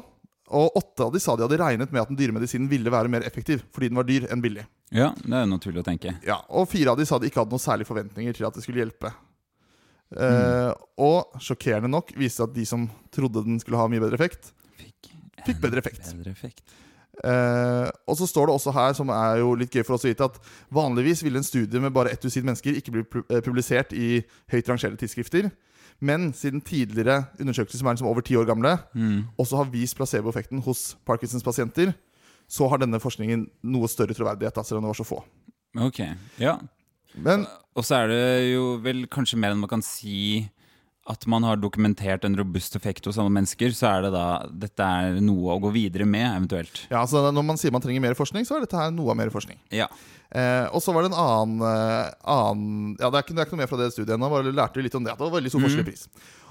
[0.50, 3.10] Og åtte av de sa de hadde regnet med at den dyre medisinen ville være
[3.12, 4.64] mer effektiv fordi den var dyr enn billig.
[4.94, 6.14] Ja, det er naturlig å tenke.
[6.24, 8.62] Ja, Og fire av de sa de ikke hadde noen særlige forventninger til at det
[8.64, 9.10] skulle hjelpe.
[10.16, 10.72] Eh,
[11.04, 14.52] Og sjokkerende nok viste det at de som trodde den skulle ha mye bedre effekt,
[14.78, 15.10] Fikk,
[15.44, 16.06] fikk bedre effekt.
[16.16, 16.62] bedre effekt.
[17.18, 20.08] Eh, og så står det også her, som er jo litt gøy for oss å
[20.08, 20.38] vite, at
[20.72, 24.68] vanligvis ville en studie med bare ett dusin mennesker ikke bli eh, publisert i høyt
[24.70, 25.50] rangerte tidsskrifter.
[26.00, 28.76] Men siden tidligere undersøkelser som er liksom over ti år gamle,
[29.38, 31.94] også har vist placeboeffekten hos Parkinsons pasienter,
[32.48, 35.18] så har denne forskningen noe større troverdighet, da, selv om det var så få.
[35.76, 35.98] Ok,
[36.40, 36.58] ja.
[37.14, 40.48] Men Og så er det jo vel kanskje mer enn man kan si
[41.08, 44.26] at man har dokumentert en robust effekt hos alle mennesker, så er det da
[44.66, 46.82] dette er noe å gå videre med, eventuelt.
[46.92, 49.18] ja, så når man sier man trenger mer forskning, så er dette her noe av
[49.20, 49.60] mer forskning.
[49.74, 49.88] Ja.
[50.28, 53.48] Eh, og så var det en annen, eh, annen Ja, det er, ikke, det er
[53.48, 55.16] ikke noe mer fra det studiet ennå, bare lærte vi litt om det.
[55.16, 56.04] Det var veldig stor forskjellig i pris.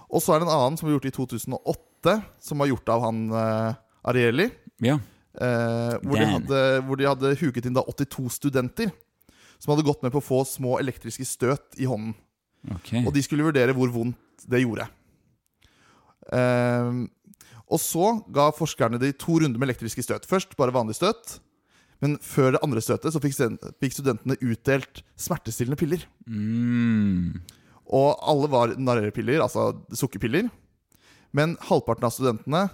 [0.07, 2.17] Og så er det en annen som var gjort i 2008,
[2.49, 3.77] som var gjort av han eh,
[4.13, 4.49] Arieli.
[4.89, 4.97] ja.
[5.37, 8.89] Eh, hvor, de hadde, hvor de hadde huket inn da 82 studenter
[9.61, 12.15] som hadde gått med på å få små elektriske støt i hånden.
[12.79, 13.03] Okay.
[13.05, 14.87] Og de skulle vurdere hvor vondt det gjorde.
[16.33, 17.03] Eh,
[17.67, 20.27] og så ga forskerne de to runder med elektriske støt.
[20.29, 21.39] Først bare vanlig støt.
[22.03, 26.03] Men før det andre støtet så fikk studentene utdelt smertestillende piller.
[26.29, 27.39] Mm.
[27.89, 30.51] Og alle var narrepiller, altså sukkerpiller.
[31.35, 32.67] Men halvparten av studentene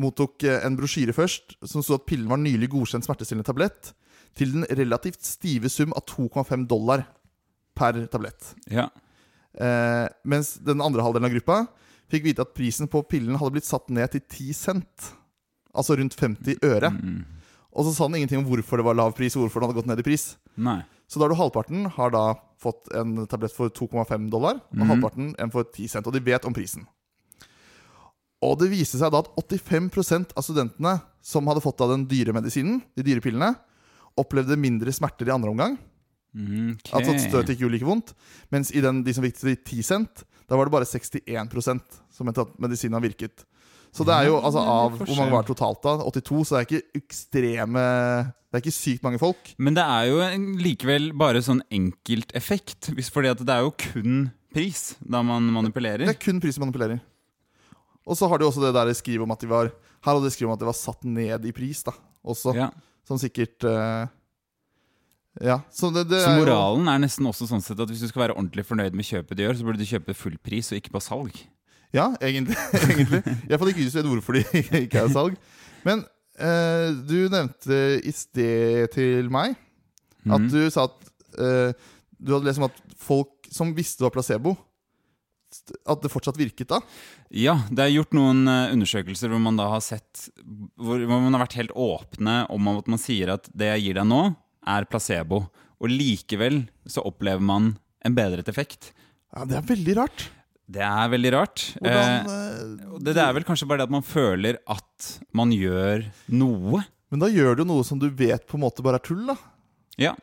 [0.00, 3.92] mottok eh, en brosjyre først som sto at pillen var nylig godkjent smertestillende tablett
[4.34, 7.04] til den relativt stive sum av 2,5 dollar
[7.78, 8.54] per tablett.
[8.70, 8.88] Ja.
[9.54, 11.58] Eh, mens den andre halvdelen av gruppa
[12.10, 15.12] fikk vite at prisen på pillen hadde blitt satt ned til 10 cent.
[15.74, 16.90] Altså rundt 50 øre.
[16.90, 17.22] Mm.
[17.74, 19.80] Og så sa den ingenting om hvorfor det var lav pris, og hvorfor den hadde
[19.80, 20.34] gått ned i pris.
[20.54, 20.80] Nei.
[21.10, 22.26] Så da har du halvparten har da
[22.62, 24.90] fått en tablett for 2,5 dollar, og mm.
[24.92, 26.06] halvparten en for 10 cent.
[26.06, 26.86] Og de vet om prisen.
[28.44, 32.34] Og det viste seg da at 85% av studentene som hadde fått av den dyre
[32.36, 33.54] medisinen, de dyre pillene,
[34.20, 35.78] opplevde mindre smerter i andre omgang.
[36.34, 36.92] Mm, ok.
[36.98, 38.14] Altså at støtet ikke gjorde like vondt.
[38.54, 42.28] Mens i den, de som fikk til 10 cent, da var det bare 61% som
[42.28, 43.46] mente at medisinen har virket.
[43.94, 45.92] Så det er jo altså av hvor mange var det totalt da?
[46.02, 47.82] 82, så det er ikke ekstreme
[48.50, 49.52] Det er ikke sykt mange folk.
[49.62, 52.90] Men det er jo en, likevel bare sånn enkelteffekt.
[53.14, 56.06] Fordi at det er jo kun pris da man manipulerer.
[56.06, 56.98] Det er kun pris man manipulerer.
[58.04, 60.34] Og så har de også det der skrivet om at de var Her hadde de
[60.34, 61.94] skrevet om at det var satt ned i pris, da.
[62.26, 62.52] Også.
[62.56, 62.68] Ja.
[63.08, 64.10] Som sikkert eh,
[65.42, 65.58] Ja.
[65.74, 68.10] Så det, det Så er jo moralen er nesten også sånn sett at hvis du
[68.10, 70.78] skal være ordentlig fornøyd med kjøpet du gjør, så burde du kjøpe full pris og
[70.78, 71.40] ikke på salg.
[71.94, 72.58] Ja, egentlig.
[72.90, 73.22] egentlig.
[73.50, 75.38] Jeg får ikke vet hvorfor det ikke er salg.
[75.86, 76.04] Men
[76.38, 79.56] eh, du nevnte i sted til meg
[80.24, 80.52] at mm.
[80.52, 84.54] du sa at eh, du hadde lest om at folk som visste det var placebo,
[85.86, 86.80] at det fortsatt virket da.
[87.30, 90.28] Ja, det er gjort noen eh, undersøkelser hvor man da har sett
[90.80, 94.08] hvor man har vært helt åpne om at man sier at det jeg gir deg
[94.10, 94.22] nå,
[94.66, 95.44] er placebo.
[95.82, 97.74] Og likevel så opplever man
[98.04, 98.92] en bedret effekt.
[99.34, 100.28] Ja, Det er veldig rart.
[100.64, 101.62] Det er veldig rart.
[101.76, 105.50] Hvordan, Eh, eh, det, det er vel kanskje bare det at man føler at man
[105.52, 106.84] gjør noe.
[107.12, 109.36] Men da gjør du noe som du vet på en måte bare er tull, da.
[110.00, 110.14] Ja,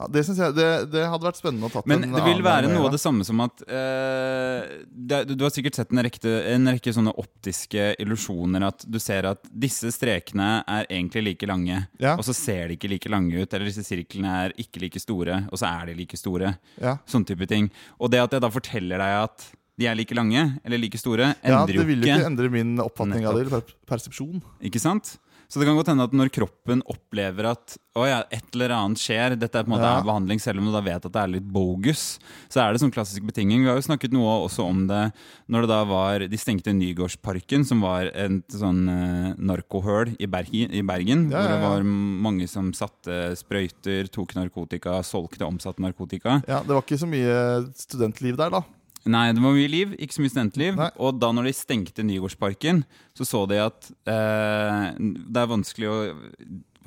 [0.00, 2.70] Ja, det, jeg, det, det hadde vært spennende å tatt Men en det vil være
[2.70, 6.70] noe av det samme som at eh, det, du, har sikkert sett en rekke, en
[6.72, 8.64] rekke sånne optiske illusjoner.
[8.70, 12.14] At du ser at disse strekene er egentlig like lange, Ja.
[12.16, 13.52] og så ser de ikke like lange ut.
[13.52, 16.54] Eller disse sirklene er ikke like store, og så er de like store.
[16.80, 16.96] Ja.
[17.04, 17.68] Sånn type ting.
[18.00, 21.34] Og det at jeg da forteller deg at de er like lange eller like store,
[21.44, 23.76] endrer jo ikke Ja, det vil jo ikke endre min oppfatning av det, eller per
[23.92, 24.40] persepsjon.
[24.64, 25.18] Ikke sant?
[25.50, 29.00] Så det kan godt hende at når kroppen opplever at å ja, et eller annet
[29.02, 30.02] skjer, dette er på en måte Ja.
[30.06, 32.92] behandling, selv om du da vet at det er litt bogus, så er det sånn
[32.94, 33.64] klassisk betinging.
[33.64, 35.02] Vi har jo snakket noe også om det
[35.50, 40.70] når det da var De stengte Nygårdsparken, som var et sånn uh, narkohøl i Bergen,
[40.70, 46.44] i Bergen Ja, hvor det var mange som satte sprøyter, tok narkotika, solgte omsatte narkotika.
[46.46, 48.62] Ja, Det var ikke så mye studentliv der, da.
[49.08, 50.74] Nei, det var mye liv, ikke så mye studentliv.
[50.76, 50.90] Nei.
[51.00, 52.82] Og da når de stengte Nygårdsparken,
[53.16, 55.94] så så de at eh, det er vanskelig å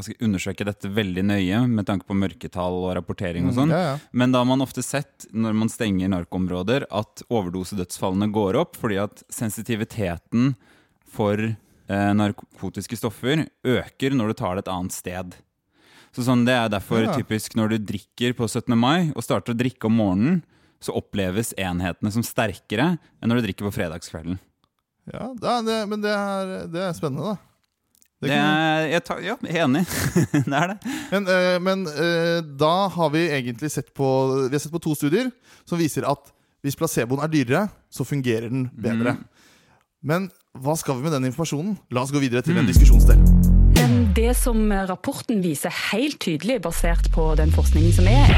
[0.04, 3.69] jeg, undersøke dette veldig nøye med tanke på mørketall og rapportering og sånn.
[3.69, 3.97] Mm, Ja, ja.
[4.12, 8.97] Men da har man ofte sett, når man stenger narkoområder, at overdosedødsfallene går opp fordi
[9.02, 10.56] at sensitiviteten
[11.13, 15.36] for eh, narkotiske stoffer øker når du tar det et annet sted.
[16.13, 17.13] Så sånn, Det er derfor Ja.
[17.17, 18.76] typisk når du drikker på 17.
[18.78, 20.43] mai og starter å drikke om morgenen,
[20.84, 24.38] så oppleves enhetene som sterkere enn når du drikker på fredagskvelden.
[25.12, 27.50] Ja, det er, det, Men det er, det er spennende, da.
[28.24, 29.82] Det Det er, jeg tar, ja, enig.
[30.48, 30.78] det er det.
[31.12, 34.08] Men, eh, men eh, da har vi egentlig sett på
[34.48, 35.28] Vi har sett på to studier
[35.67, 36.32] som viser at
[36.63, 39.17] hvis placeboen er dyrere, så fungerer den bedre.
[39.17, 39.26] Mm.
[40.08, 41.74] Men hva skal vi med den informasjonen?
[41.91, 42.72] La oss gå videre til en Mm.
[42.72, 43.19] diskusjonsdel.
[43.76, 48.32] Men Det som rapporten viser helt tydelig, basert på den forskningen som er,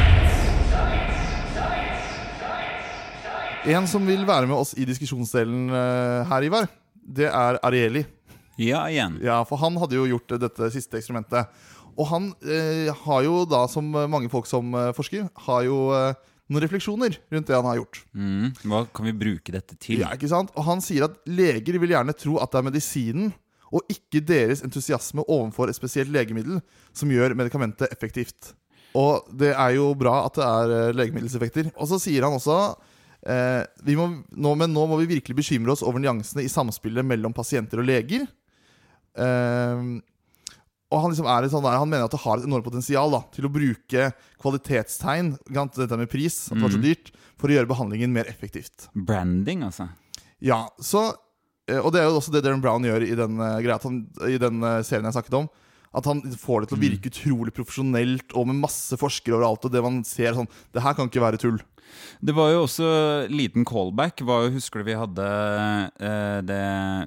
[3.66, 8.04] En som vil være med oss i diskusjonsdelen eh, her, Ivar, det er Arieli.
[8.62, 9.18] Ja, igjen.
[9.26, 11.50] Ja, for han hadde jo gjort eh, dette siste eksperimentet.
[11.98, 16.14] Og han eh, har jo da, som mange folk som eh, forsker, har jo eh,
[16.46, 18.04] noen refleksjoner rundt det han har gjort.
[18.14, 18.54] Mm.
[18.70, 20.04] Hva kan vi bruke dette til?
[20.06, 20.54] Ja, ikke sant?
[20.54, 23.34] Og han sier at leger vil gjerne tro at det er medisinen
[23.74, 26.62] og ikke deres entusiasme overfor et spesielt legemiddel
[26.94, 28.54] som gjør medikamentet effektivt.
[28.96, 31.74] Og det er jo bra at det er legemiddelseffekter.
[31.74, 32.76] Og så sier han også
[33.26, 34.06] må,
[34.38, 37.88] nå, Men nå må vi virkelig bekymre oss over nyansene i samspillet mellom pasienter og
[37.90, 38.28] leger.
[39.18, 39.82] Eh,
[40.94, 43.24] og han, liksom er sånn der, han mener at det har et enormt potensial da,
[43.34, 44.12] til å bruke
[44.44, 46.86] kvalitetstegn, dette med pris, at det var så Mhm.
[46.86, 47.12] dyrt,
[47.42, 48.88] for å gjøre behandlingen mer effektivt.
[48.96, 49.90] Branding, altså.
[50.40, 51.16] Ja, så
[51.68, 54.62] eh, Og det er jo også det Darren Brown gjør i den, eh, i den
[54.64, 55.50] eh, serien jeg snakket om.
[55.96, 59.66] At han får det til å virke utrolig profesjonelt og med masse forskere overalt.
[59.66, 61.58] Og det man ser sånn Det her kan ikke være tull.
[62.24, 62.88] Det var jo også
[63.30, 64.22] liten callback.
[64.26, 65.26] Var husker du vi hadde
[66.00, 66.62] eh, det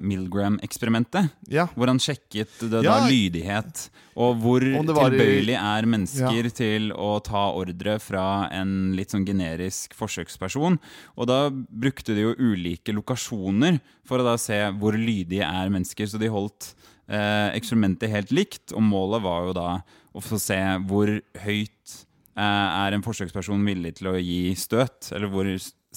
[0.04, 1.30] Milgram-eksperimentet?
[1.50, 1.66] Ja.
[1.74, 3.00] Hvor han sjekket det, Ja.
[3.00, 6.50] da lydighet, og hvor tilbøyelig i- er mennesker Ja.
[6.50, 10.78] til å ta ordre fra en litt sånn generisk forsøksperson.
[11.16, 16.06] Og da brukte de jo ulike lokasjoner for å da se hvor lydige er mennesker.
[16.06, 16.74] Så de holdt
[17.10, 19.82] eh, eksperimentet helt likt, og målet var jo da
[20.14, 22.04] å få se hvor høyt
[22.44, 25.48] er en forsøksperson villig til å gi støt, eller hvor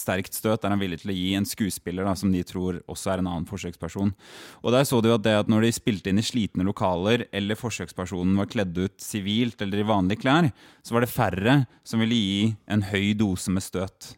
[0.02, 3.12] sterkt støt er han villig til å gi en skuespiller da, som de tror også
[3.12, 4.14] er en annen forsøksperson.
[4.64, 7.60] Og der så du at det at når de spilte inn i slitne lokaler, eller
[7.60, 10.48] forsøkspersonen var kledd ut sivilt eller i vanlige klær,
[10.82, 14.14] så var det færre som ville gi en høy dose med støt.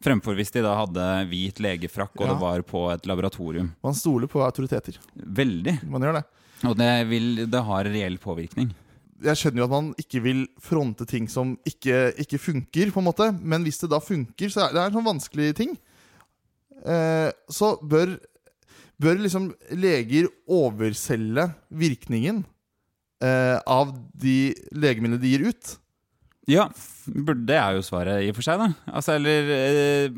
[0.00, 2.32] Fremfor hvis de da hadde hvit legefrakk og Ja.
[2.32, 3.74] det var på et laboratorium.
[3.84, 4.96] Man stoler på autoriteter.
[5.14, 5.82] Veldig.
[5.84, 6.24] Man gjør det.
[6.70, 8.70] Og det, vil, det har reell påvirkning.
[9.24, 13.08] Jeg skjønner jo at man ikke vil fronte ting som ikke, ikke funker, på en
[13.10, 13.30] måte.
[13.40, 15.74] Men hvis det da funker, så er det en sånn vanskelig ting.
[16.80, 18.16] Eh, så bør,
[19.00, 22.42] bør liksom leger overselge virkningen
[23.24, 25.76] eh, av de legemidlene de gir ut.
[26.50, 26.66] Ja,
[27.06, 28.70] det er jo svaret i og for seg, da.
[28.90, 30.16] Altså, eller eh,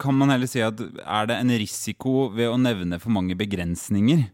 [0.00, 4.26] kan man heller si at er det en risiko ved å nevne for mange begrensninger?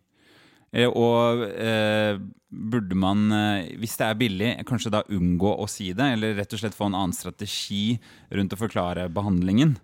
[0.74, 2.18] Eh, og eh,
[2.50, 6.08] burde man, eh, hvis det er billig, kanskje da unngå å si det?
[6.16, 7.96] Eller rett og slett få en annen strategi
[8.34, 9.76] rundt å forklare behandlingen?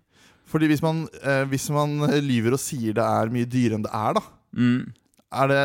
[0.51, 1.95] Fordi hvis man, eh, hvis man
[2.27, 4.93] lyver og sier det er mye dyrere enn det er, da Mm.
[5.31, 5.59] er det,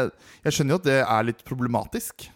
[0.45, 2.27] Jeg skjønner jo at det er litt problematisk.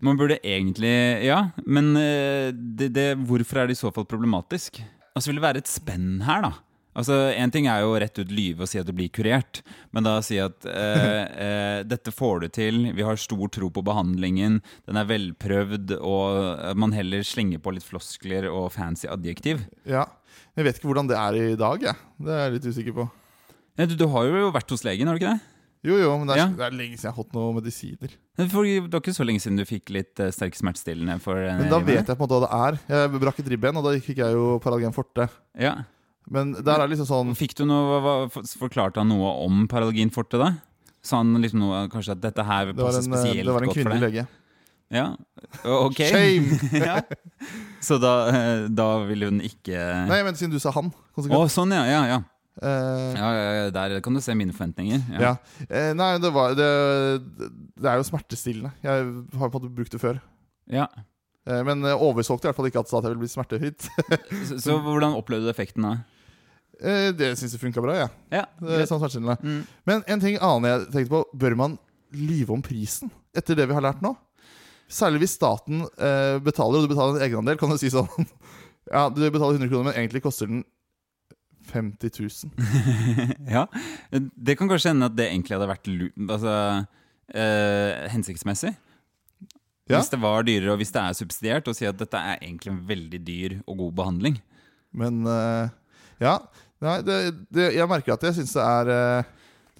[0.00, 4.78] Man burde egentlig Ja, men eh, det, det, hvorfor er det i så fall problematisk?
[5.16, 6.52] Altså Vil det være et spenn her, da?
[6.94, 9.62] Altså, Én ting er jo rett ut lyve og si at du blir kurert,
[9.94, 13.84] men da si at eh, eh, dette får du til, vi har stor tro på
[13.86, 19.66] behandlingen, den er velprøvd, og man heller slenger på litt floskler og fancy adjektiv.
[19.88, 20.06] Ja.
[20.54, 21.98] Jeg vet ikke hvordan det er i dag, jeg.
[22.22, 23.08] Det er jeg litt usikker på.
[23.74, 25.50] Ja, du, du har jo vært hos legen, har du ikke det?
[25.84, 26.46] Jo, jo, men det er, Ja.
[26.48, 28.12] det er lenge siden jeg har fått noen medisiner.
[28.48, 31.58] For, det var ikke så lenge siden du fikk litt uh, sterke smertestillende for eh,
[31.58, 32.78] Men da vet jeg på en måte hva det er.
[32.94, 35.26] Jeg brakk et ribben, og da fikk jeg jo Paralgen forte.
[35.60, 35.74] Ja.
[36.32, 38.14] Men der er liksom sånn Fikk du noe, hva,
[38.56, 40.54] Forklarte han noe om paralginforte, da?
[41.04, 43.44] Sa han liksom noe, kanskje at dette her Det var spesielt godt for deg?
[43.44, 44.26] det var en kvinnelig lege.
[44.94, 45.06] Ja,
[45.64, 46.58] ok Shame!
[46.88, 46.98] ja.
[47.82, 50.92] Så da, eh, da ville hun ikke Nei, men siden du sa han.
[51.16, 51.52] Konsekvent.
[51.52, 51.84] sånn, ja.
[51.88, 52.20] ja, ja.
[52.54, 53.64] Uh, ja, ja, ja.
[53.74, 55.02] Der kan du se mine forventninger.
[55.18, 55.34] ja.
[55.66, 56.68] Eh, nei, det var det,
[57.74, 58.70] det er jo smertestillende.
[58.84, 59.08] Jeg
[59.40, 60.22] har på en måte brukt det før.
[60.70, 60.86] Ja.
[61.48, 63.88] Eh, men eh, oversolgte i hvert fall ikke at jeg ville bli smertefritt.
[64.48, 65.96] Så, så hvordan opplevde du effekten da?
[66.84, 68.12] Eh, det syns jeg funka bra, jeg.
[68.34, 69.30] Ja, er sånn.
[69.40, 69.62] Mm.
[69.88, 71.22] Men en ting annen jeg tenkte på.
[71.44, 71.78] Bør man
[72.14, 74.12] lyve om prisen etter det vi har lært nå?
[74.90, 78.08] Særlig hvis staten eh, betaler, og du betaler en egenandel, kan du si sånn
[78.92, 80.60] Ja, du betaler 100 kroner, men egentlig koster den
[81.70, 82.52] 50 000.
[83.56, 83.62] ja.
[84.12, 86.56] Det kan kanskje hende at det egentlig hadde vært altså,
[87.32, 88.74] eh, hensiktsmessig.
[89.88, 89.96] Ja.
[89.96, 92.74] Hvis det var dyrere, og hvis det er subsidiert, å si at dette er egentlig
[92.74, 94.36] en veldig dyr og god behandling.
[95.00, 95.72] Men eh,
[96.22, 96.36] ja.
[96.84, 97.16] Nei, det,
[97.54, 99.30] det, jeg merker at jeg syns det er eh,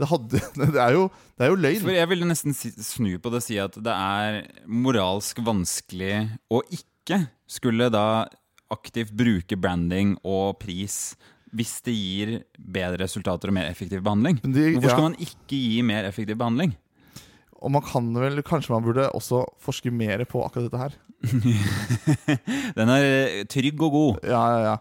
[0.00, 0.40] det, hadde,
[0.74, 1.04] det, er jo,
[1.36, 1.82] det er jo løgn.
[1.84, 6.14] For jeg ville nesten snu på det og si at det er moralsk vanskelig
[6.50, 8.24] å ikke skulle da
[8.72, 11.14] aktivt bruke branding og pris
[11.54, 14.40] hvis det gir bedre resultater og mer effektiv behandling.
[14.42, 15.10] Men de- Hvorfor skal ja.
[15.12, 16.72] man ikke gi mer effektiv behandling?
[17.64, 20.96] Og man kan vel, kanskje man burde også forske mer på akkurat dette her.
[22.76, 24.26] Den er eh, trygg og god.
[24.28, 24.76] Ja, ja, ja.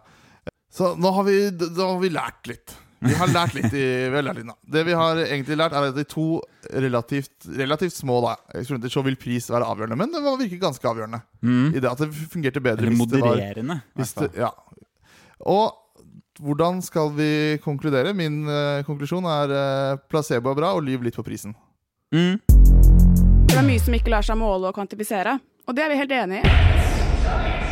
[0.74, 2.72] Så nå har vi, da har vi lært litt.
[3.04, 3.84] Vi har lært litt, i,
[4.48, 4.54] nå.
[4.64, 6.40] Det vi har egentlig lært, er at de to
[6.72, 9.98] relativt, relativt små da, eksperimenter så vil pris være avgjørende.
[10.00, 11.20] Men det var- virker ganske avgjørende.
[11.44, 13.80] I det at det fungerte bedre Eller hvis det var modererende.
[13.94, 14.50] hvis det, ja.
[15.44, 15.76] Og
[16.40, 17.30] hvordan skal vi
[17.62, 18.14] konkludere?
[18.16, 21.54] Min uh, konklusjon er uh, placebo er bra, og lyv litt på prisen.
[22.14, 22.40] Mm.
[23.46, 26.16] Det er mye som ikke lar seg måle og kvantifisere, og det er vi helt
[26.18, 27.63] enig i.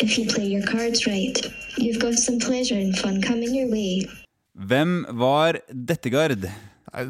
[0.00, 1.38] If you play your cards right,
[1.78, 4.06] you've got some pleasure and fun coming your way.
[4.54, 6.46] Hvem var dette, Gard?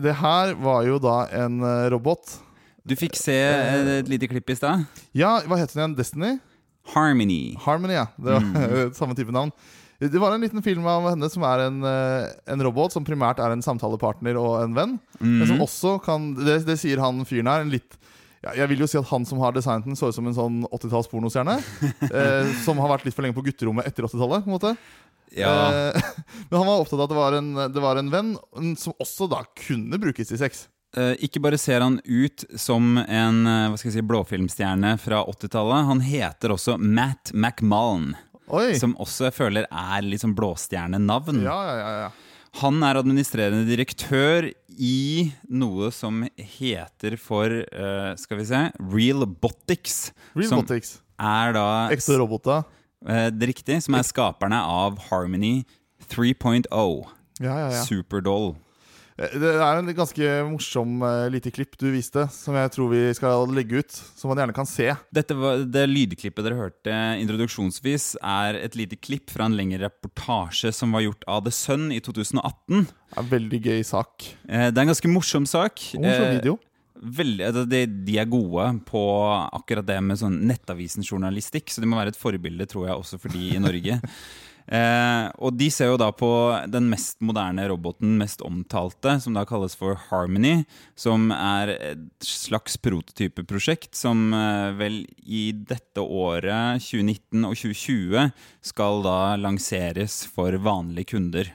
[0.03, 2.39] Det her var jo da en eh, robot.
[2.85, 4.85] Du fikk se eh, et lite klipp i stad.
[5.17, 5.97] Ja, hva heter den igjen?
[5.99, 6.33] Destiny?
[6.95, 7.55] Harmony.
[7.65, 8.07] Harmony, ja.
[8.21, 9.53] Det var samme type navn.
[10.05, 13.41] Det var en liten film av henne som er en, eh, en robot som primært
[13.41, 14.97] er en samtalepartner og en venn.
[15.21, 17.65] Men som også kan Det, det sier han fyren her.
[17.65, 17.97] En litt
[18.45, 20.37] ja, Jeg vil jo si at han som har designet den, så ut som en
[20.37, 21.57] sånn 80-talls pornostjerne.
[22.11, 24.45] eh, som har vært litt for lenge på gutterommet etter 80-tallet.
[24.45, 24.77] på en måte
[25.35, 25.55] Ja.
[25.73, 26.13] Eh,
[26.51, 28.35] Men han var opptatt av at det var, en, det var en venn
[28.79, 30.67] som også da kunne brukes til sex.
[30.95, 35.25] Eh, ikke bare ser han ut som en eh, hva skal jeg si, blåfilmstjerne fra
[35.27, 38.13] 80-tallet, han heter også Matt McMullen.
[38.53, 38.75] Oi.
[38.79, 41.41] Som også jeg føler er litt sånn blåstjernenavn.
[41.43, 42.13] Ja, ja, ja, ja.
[42.61, 50.13] Han er administrerende direktør i noe som heter for uh, Skal vi se Realbotics.
[50.39, 52.65] Real Som er da Ekte roboter.
[53.07, 53.81] eh, det er riktig.
[53.83, 55.65] Som er skaperne av Harmony
[56.11, 56.67] 3.0.
[57.43, 57.83] Ja, ja, ja.
[57.87, 58.55] Superdoll.
[59.19, 63.03] Eh, Det er en ganske morsom uh, lite klipp du viste, som jeg tror vi
[63.15, 63.95] skal legge ut.
[64.19, 64.91] Som man gjerne kan se.
[65.15, 70.73] Dette var, det lydklippet dere hørte introduksjonsvis, er et lite klipp fra en lengre reportasje
[70.75, 72.87] som var gjort av The Sun i 2018.
[72.89, 74.31] Det er en veldig gøy sak.
[74.49, 75.91] Uh, Det er en ganske morsom sak.
[75.95, 76.39] Morsom video.
[76.59, 76.61] video.
[77.05, 79.01] Veldig, altså, de, de er gode på
[79.53, 83.35] akkurat det med sånn nettavisenjournalistikk, så de må være et forbilde, tror jeg, også for
[83.35, 83.99] de i Norge.
[84.65, 86.29] Eh, og de ser jo da på
[86.73, 90.63] den mest moderne roboten, mest omtalte, som da kalles for Harmony,
[90.97, 98.33] som er et slags prototypeprosjekt som eh, vel i dette året, 2019 og 2020,
[98.65, 101.53] skal da lanseres for vanlige kunder.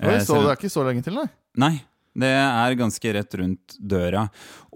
[0.00, 1.28] Eh, så det er ikke så lenge til, nei.
[1.60, 1.74] Nei,
[2.16, 4.24] det er ganske rett rundt døra.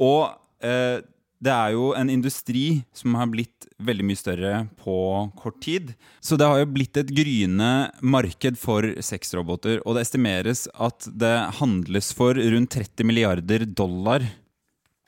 [0.04, 0.28] Og
[0.60, 1.00] eh,
[1.42, 4.96] det er jo en industri som har blitt veldig mye større på
[5.36, 5.92] kort tid.
[6.24, 7.70] Så det har jo blitt et gryende
[8.00, 9.82] marked for sexroboter.
[9.84, 14.24] Og det estimeres at det handles for rundt 30 milliarder dollar.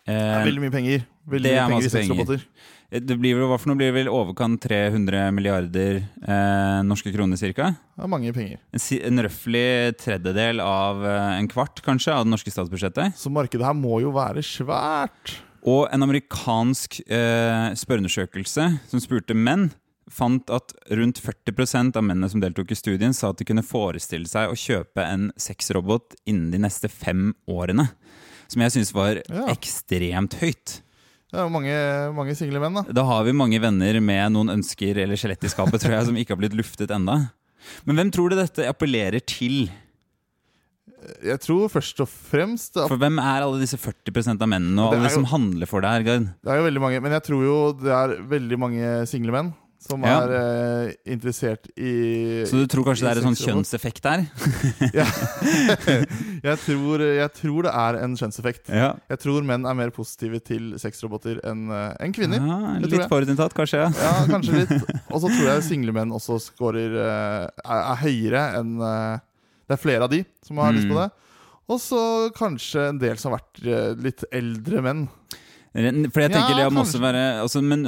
[0.08, 1.06] Det er veldig mye penger.
[1.28, 2.44] Veldig det mye er penger masse penger.
[2.88, 7.12] Eh, Det blir vel, hva for noe blir det vel overkant 300 milliarder eh, norske
[7.12, 7.74] kroner cirka?
[7.96, 8.62] Det er mange penger.
[8.72, 9.66] En, en røftlig
[10.00, 13.16] tredjedel av eh, en kvart, kanskje, av det norske statsbudsjettet.
[13.20, 15.36] Så markedet her må jo være svært.
[15.68, 19.68] Og en amerikansk eh, spørreundersøkelse som spurte menn,
[20.08, 24.28] fant at rundt 40% av mennene som deltok i studien, sa at de kunne forestille
[24.30, 27.90] seg å kjøpe en sexrobot innen de neste fem årene.
[28.48, 29.44] Som jeg syns var Ja.
[29.52, 30.78] ekstremt høyt.
[31.28, 31.74] Det er jo mange,
[32.16, 32.82] mange single menn, da.
[32.88, 36.16] Da har vi mange venner med noen ønsker eller skjelett i skapet, tror jeg, som
[36.16, 37.18] ikke har blitt luftet enda.
[37.84, 39.68] Men hvem tror du dette appellerer til?
[41.24, 44.94] Jeg tror først og fremst at For hvem er alle disse 40% av mennene, og
[44.98, 46.28] alle jo- som handler for det her, Gard?
[46.42, 49.54] Det er jo veldig mange, men jeg tror jo det er veldig mange single menn
[49.78, 50.16] som Ja.
[50.26, 54.24] er eh, interessert i Så du tror kanskje det er en sånn kjønnseffekt der?
[54.98, 55.06] Ja.
[56.42, 58.68] jeg, tror, jeg tror det er en kjønnseffekt.
[58.74, 58.88] Ja.
[59.08, 62.42] Jeg tror menn er mer positive til sexroboter enn en kvinner.
[62.42, 63.84] Ja, litt forutinntatt, kanskje?
[63.86, 63.92] Ja.
[64.02, 64.74] Ja, kanskje litt.
[65.14, 69.24] Og så tror jeg single menn også scorer eh, er, er høyere enn eh,
[69.68, 71.02] Det er flere av de som har lyst på Mm.
[71.04, 71.10] det.
[71.68, 72.00] Og så
[72.32, 75.08] kanskje en del som har vært eh, litt eldre menn.
[75.74, 77.84] For jeg tenker Ja, det må også være altså, Men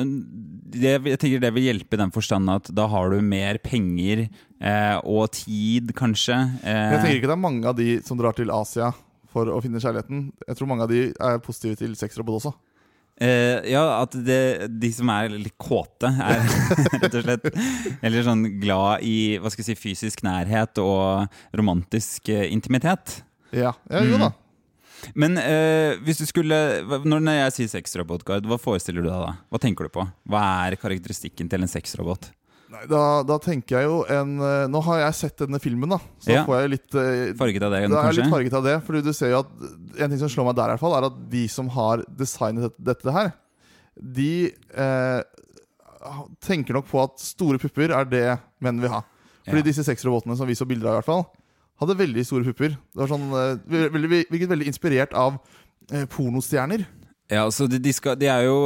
[0.70, 4.26] det, jeg tenker det vil hjelpe i den forstand at da har du mer penger
[4.60, 6.36] eh, og tid, kanskje.
[6.62, 8.92] Eh, Jeg tenker ikke det er mange av de som drar til Asia
[9.32, 10.32] for å finne kjærligheten.
[10.46, 12.52] Jeg tror mange av de er positive til sexrobot også.
[13.20, 16.44] Eh, ja, at det, de som er litt kåte, er
[17.02, 17.48] rett og slett
[18.02, 23.20] Eller sånn glad i hva skal jeg si, fysisk nærhet og romantisk uh, intimitet.
[23.52, 24.26] Ja, ja jo Mm.
[24.26, 24.32] da.
[25.16, 29.32] Men uh, hvis du skulle når, når jeg sier sexrobot, hva forestiller du deg da?
[29.48, 30.04] Hva tenker du på?
[30.28, 32.28] Hva er karakteristikken til en sexrobot?
[32.70, 35.98] Nei, da, da tenker jeg jo en eh, Nå har jeg sett denne filmen, da.
[36.22, 36.40] Så Ja.
[36.40, 38.74] da får jeg litt eh, Farget av det, Da er jeg litt farget av det.
[38.86, 39.50] Fordi du ser jo at
[39.98, 42.76] En ting som slår meg der, i hvert fall er at de som har designet
[42.78, 43.32] dette, her,
[44.00, 45.22] de eh,
[46.46, 48.24] tenker nok på at store pupper er det
[48.64, 49.02] menn vil ha.
[49.44, 49.66] Fordi Ja.
[49.66, 51.26] disse sexrobotene som vi så bilder av, i hvert fall
[51.82, 52.76] hadde veldig store pupper.
[52.78, 55.40] Det var sånn, eh, veldig, veldig inspirert av
[56.14, 56.86] pornostjerner.
[57.30, 58.56] Ja, altså de, de, skal, de er jo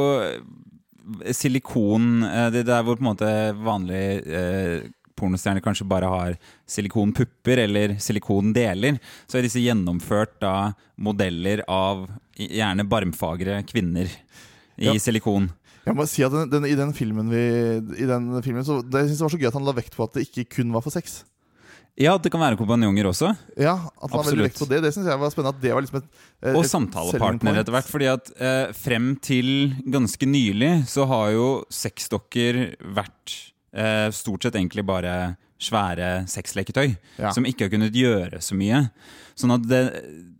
[1.35, 3.31] silikon eh, Det der er hvor på en måte
[3.65, 6.33] vanlige eh, pornostjerner kanskje bare har
[6.67, 8.97] silikonpupper eller silikondeler.
[9.31, 14.09] Så er disse gjennomført da modeller av gjerne barmfagre kvinner
[14.75, 14.97] i Ja.
[14.99, 15.47] silikon.
[15.85, 17.43] Jeg må si at den, den, I den filmen, vi,
[18.01, 19.95] i den filmen så, det, Jeg synes det var så gøy at han la vekt
[19.95, 21.21] på at det ikke kun var for sex.
[21.95, 23.29] Ja, det kan være kompanjonger også.
[23.55, 24.49] Ja, at han Absolutt.
[24.49, 25.55] vekt på Det Det synes jeg var spennende.
[25.55, 26.09] At det var liksom et,
[26.43, 27.87] et Og samtalepartner etter hvert.
[27.87, 29.49] Fordi at eh, frem til
[29.87, 32.61] ganske nylig så har jo sexdokker
[32.99, 33.37] vært
[33.71, 36.97] eh, stort sett egentlig bare svære sexleketøy.
[37.21, 37.31] Ja.
[37.31, 38.89] Som ikke har kunnet gjøre så mye.
[39.39, 39.83] Sånn at det,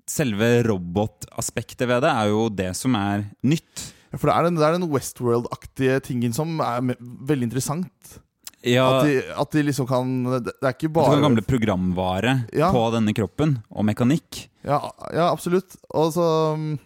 [0.10, 3.88] selve robotaspektet ved det er jo det som er nytt.
[4.12, 8.20] Ja, For det er den, den Westworld-aktige tingen som er veldig interessant.
[8.66, 10.09] Ja, At, de, at de liksom kan
[10.41, 12.72] Det er ikke bare gamle programvare Ja.
[12.74, 14.47] på denne kroppen, og mekanikk.
[14.66, 14.80] ja,
[15.13, 15.76] ja, absolutt.
[15.93, 16.26] Og så
[16.57, 16.80] mm,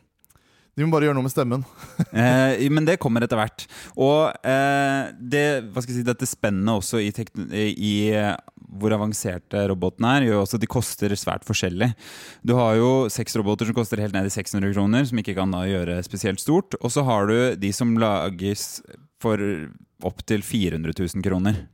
[0.76, 1.64] De må bare gjøre noe med stemmen.
[2.10, 3.66] Eh, men det kommer etter hvert.
[4.00, 7.12] Og eh, det, hva skal jeg si, dette spennet også i,
[7.76, 7.94] i
[8.78, 11.90] hvor avanserte robotene er, gjør også at de koster svært forskjellig.
[12.46, 15.54] Du har jo seks roboter som koster helt ned i 600 kroner, som ikke kan
[15.56, 16.78] da gjøre spesielt stort.
[16.84, 18.80] Og så har du de som lages
[19.20, 19.42] for
[20.06, 21.66] opptil 400 000 kroner.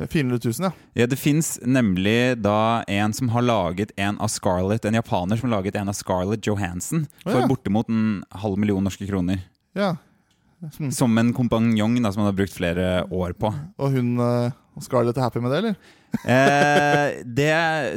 [0.00, 0.72] 400 000, ja.
[1.02, 5.50] Ja, Det fins nemlig da en som har laget en av Scarlett, en japaner som
[5.50, 7.48] har laget en av Scarlett Johansen for ja.
[7.50, 9.44] bortimot en halv million norske kroner.
[9.74, 9.96] ja.
[10.92, 13.48] Som en kompanjong da, som han har brukt flere år på.
[13.80, 14.52] Og hun, uh,
[14.84, 15.78] Scarlett er happy med det, eller?
[16.24, 17.52] Eh, det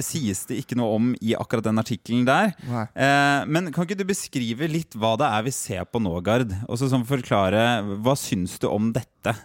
[0.05, 2.53] sies det ikke noe om i akkurat den artikkelen der.
[2.63, 6.53] Eh, men kan ikke du beskrive litt hva det er vi ser på nå, Gard?
[6.67, 9.35] Og så sånn forklare, Hva syns du om dette?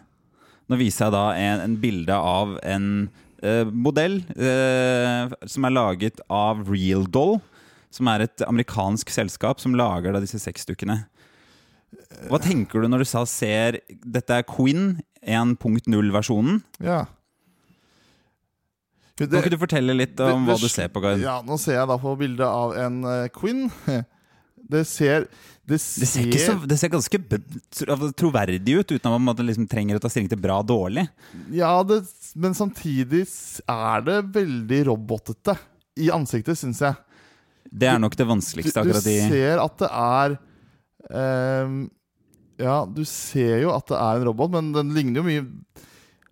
[0.68, 2.88] Nå viser jeg da en, en bilde av en
[3.40, 7.38] eh, modell eh, som er laget av Real Doll.
[7.94, 11.06] Som er et amerikansk selskap som lager da disse sexdukkene.
[12.28, 16.60] Hva tenker du når du sa ser Dette er Quinn 1.0-versjonen.
[16.84, 17.06] Ja.
[19.26, 21.18] Kan ikke du fortelle litt om det- hva du ser på, Gard?
[21.24, 23.66] Ja, nå ser jeg da på bildet av en uh, queen.
[24.68, 25.22] Det ser
[25.64, 27.18] Det Det ser, ikke så, det ser ganske
[27.72, 31.06] tro- troverdig ut, uten at man liksom trenger å ta stilling til bra og dårlig.
[31.56, 32.02] Ja, det,
[32.36, 33.22] men samtidig
[33.64, 35.56] er det veldig robotete
[35.96, 36.96] i ansiktet, syns jeg.
[37.68, 40.36] Det er nok det vanskeligste akkurat i Du ser at det er
[41.64, 41.78] um,
[42.58, 45.46] Ja, du ser jo at det er en robot, men den ligner jo mye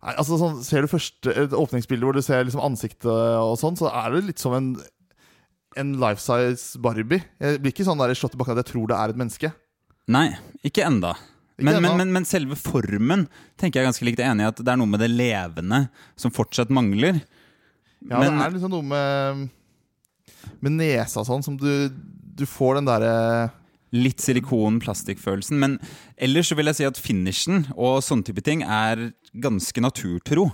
[0.06, 3.78] Nei, altså sånn, Ser du første et åpningsbilde hvor du ser liksom ansiktet og sånn,
[3.78, 4.76] så er det litt som en
[5.76, 7.22] en life size Barbie.
[7.40, 9.50] Jeg blir ikke sånn der slått tilbake at jeg tror det er et menneske.
[10.12, 10.28] Nei,
[10.66, 11.14] ikke enda.
[11.56, 11.88] Ikke Men, enda.
[11.88, 13.26] men, men, men selve formen
[13.60, 15.86] tenker jeg ganske likt enig i at det er noe med det levende
[16.18, 17.20] som fortsatt mangler.
[18.06, 19.46] Ja, men, det er liksom noe med
[20.62, 21.88] Med nesa sånn som du
[22.36, 23.14] Du får den derre
[23.96, 25.56] Litt silikon-plastikkfølelsen.
[25.62, 25.78] Men
[26.20, 29.06] ellers så vil jeg si at finishen og sånne type ting er
[29.42, 30.48] ganske naturtro.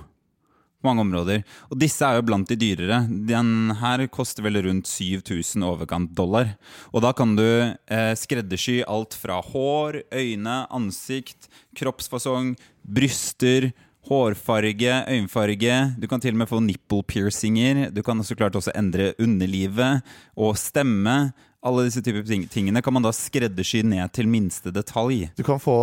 [0.82, 1.44] På mange områder.
[1.70, 3.04] Og disse er jo blant de dyrere.
[3.06, 6.56] Den her koster vel rundt 7000 overkant dollar.
[6.90, 11.46] Og da kan du eh, skreddersy alt fra hår, øyne, ansikt,
[11.78, 13.70] kroppsfasong, bryster,
[14.10, 15.78] hårfarge, øyenfarge.
[15.98, 17.86] Du kan til og med få nipple piercinger.
[17.94, 20.02] Du kan så klart også endre underlivet
[20.34, 21.32] og stemme.
[21.62, 25.28] Alle disse typer ting, tingene kan man da skreddersy ned til minste detalj.
[25.38, 25.76] Du kan få,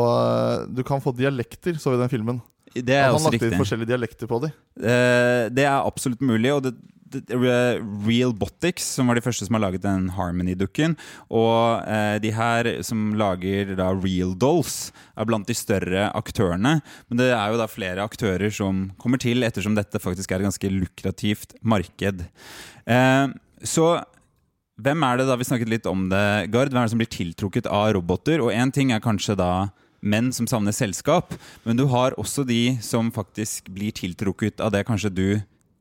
[0.67, 2.41] du kan få dialekter, så vi den filmen.
[2.75, 4.55] Det er Han også lagt inn forskjellige dialekter på dem.
[4.77, 6.51] Uh, det er absolutt mulig.
[6.53, 6.73] Og det,
[7.09, 7.29] det,
[8.05, 10.95] Real Botics, som var de første som har laget den Harmony-dukken,
[11.33, 16.77] og eh, de her som lager da Real Dolls, er blant de større aktørene.
[17.09, 20.49] Men det er jo da flere aktører som kommer til, ettersom dette faktisk er et
[20.51, 22.23] ganske lukrativt marked.
[22.85, 23.25] Eh,
[23.65, 23.89] så
[24.79, 27.11] hvem er det da, vi snakket litt om det, Gard, hvem er det som blir
[27.11, 28.43] tiltrukket av roboter?
[28.43, 29.51] Og én ting er kanskje da
[30.01, 31.33] menn som savner selskap,
[31.65, 35.27] men du har også de som faktisk blir tiltrukket av det kanskje du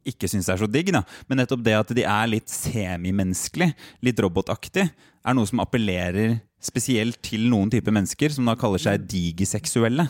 [0.09, 1.03] ikke syns er så digg, da.
[1.29, 3.73] Men nettopp det at de er litt semimenneskelig,
[4.05, 9.05] litt robotaktig, er noe som appellerer spesielt til noen typer mennesker, som da kaller seg
[9.11, 10.09] digiseksuelle.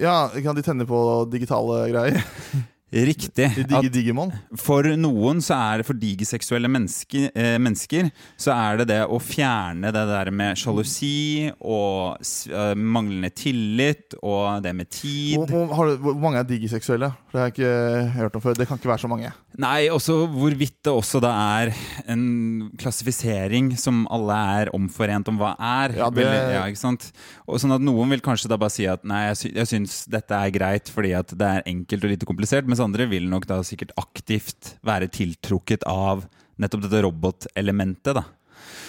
[0.00, 1.00] Ja, kan de tenne på
[1.32, 2.20] digitale greier?
[2.90, 3.46] Riktig.
[3.54, 8.80] Digge, digger At For noen så er det for digiseksuelle mennesker, eh, mennesker så er
[8.80, 12.18] det det å fjerne det der med sjalusi og
[12.50, 15.38] eh, manglende tillit og det med tid.
[15.38, 17.12] Hvor, hvor, hvor mange er digiseksuelle?
[17.30, 18.56] Det har jeg ikke hørt om før.
[18.58, 19.28] Det kan ikke være så mange.
[19.62, 21.70] Nei, også hvorvidt det også da er
[22.10, 22.24] en
[22.80, 25.94] klassifisering som alle er omforent om hva er.
[26.00, 26.26] Ja, det- Vil,
[26.56, 27.12] ja, ikke sant?
[27.46, 30.50] Og sånn at Noen vil kanskje da bare si at nei, jeg syns dette er
[30.50, 33.92] greit fordi at det er enkelt og lite komplisert, mens andre vil nok da sikkert
[33.96, 36.26] aktivt være tiltrukket av
[36.58, 38.14] nettopp dette robotelementet.
[38.14, 38.24] da.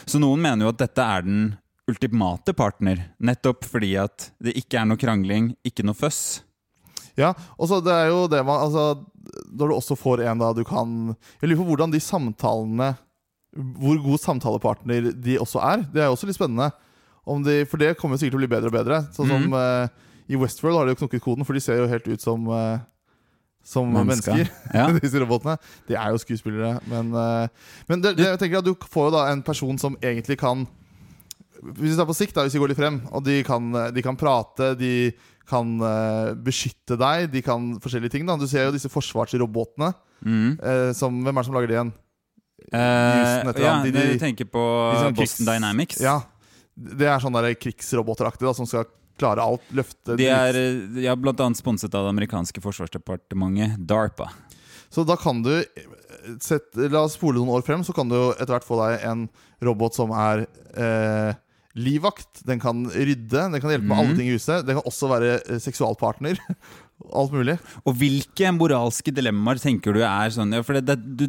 [0.05, 4.81] Så noen mener jo at dette er den ultimate partner, nettopp fordi at det ikke
[4.81, 6.41] er noe krangling, ikke noe føss.
[7.19, 9.03] Ja, og så det er jo det man altså,
[9.51, 12.93] Når du også får en da du kan Jeg lurer på hvordan de samtalene
[13.51, 15.83] Hvor god samtalepartner de også er.
[15.91, 16.69] Det er jo også litt spennende.
[17.27, 19.01] Om de, for det kommer sikkert til å bli bedre og bedre.
[19.13, 19.53] Sånn som mm.
[19.53, 22.47] uh, I Westworld har de jo knukket koden, for de ser jo helt ut som
[22.47, 22.79] uh,
[23.67, 24.39] Som Mennesker.
[24.39, 24.87] mennesker, Ja.
[24.95, 25.57] disse robotene.
[25.89, 29.15] De er jo skuespillere, men, eh, men det, det, jeg tenker at du får jo
[29.19, 30.63] da en person som egentlig kan
[31.61, 34.01] Hvis vi tar på sikt, da, hvis vi går litt frem, og de kan, de
[34.01, 35.11] kan prate, de
[35.49, 38.27] kan uh, beskytte deg, de kan forskjellige ting.
[38.29, 38.37] Da.
[38.39, 39.91] Du ser jo disse forsvarsrobotene.
[40.21, 40.53] Mm.
[40.61, 41.93] Uh, som, hvem er det som lager det igjen?
[42.71, 43.73] Uh, Houston, ja.
[43.83, 45.99] De- de- du tenker på de Boston krigs- Dynamics.
[46.03, 46.19] Ja.
[46.77, 48.85] Det er sånne krigsroboteraktige da, som skal
[49.19, 49.65] klare alt.
[49.75, 54.29] Løfte De er eh, ja, annet sponset av det amerikanske forsvarsdepartementet, DARPA.
[54.91, 58.53] Så da kan du eh, La oss spole noen år frem, så kan du etter
[58.55, 59.27] hvert få deg en
[59.63, 61.35] robot som er eh,
[61.75, 62.41] livvakt.
[62.47, 63.99] Den kan rydde, den kan hjelpe med Mhm.
[64.03, 64.65] alle ting i huset.
[64.67, 66.39] Den kan også være eh, seksualpartner.
[67.17, 67.55] Alt mulig.
[67.85, 71.23] Og hvilke moralske dilemmaer tenker du er sånn ja, For det, det, du,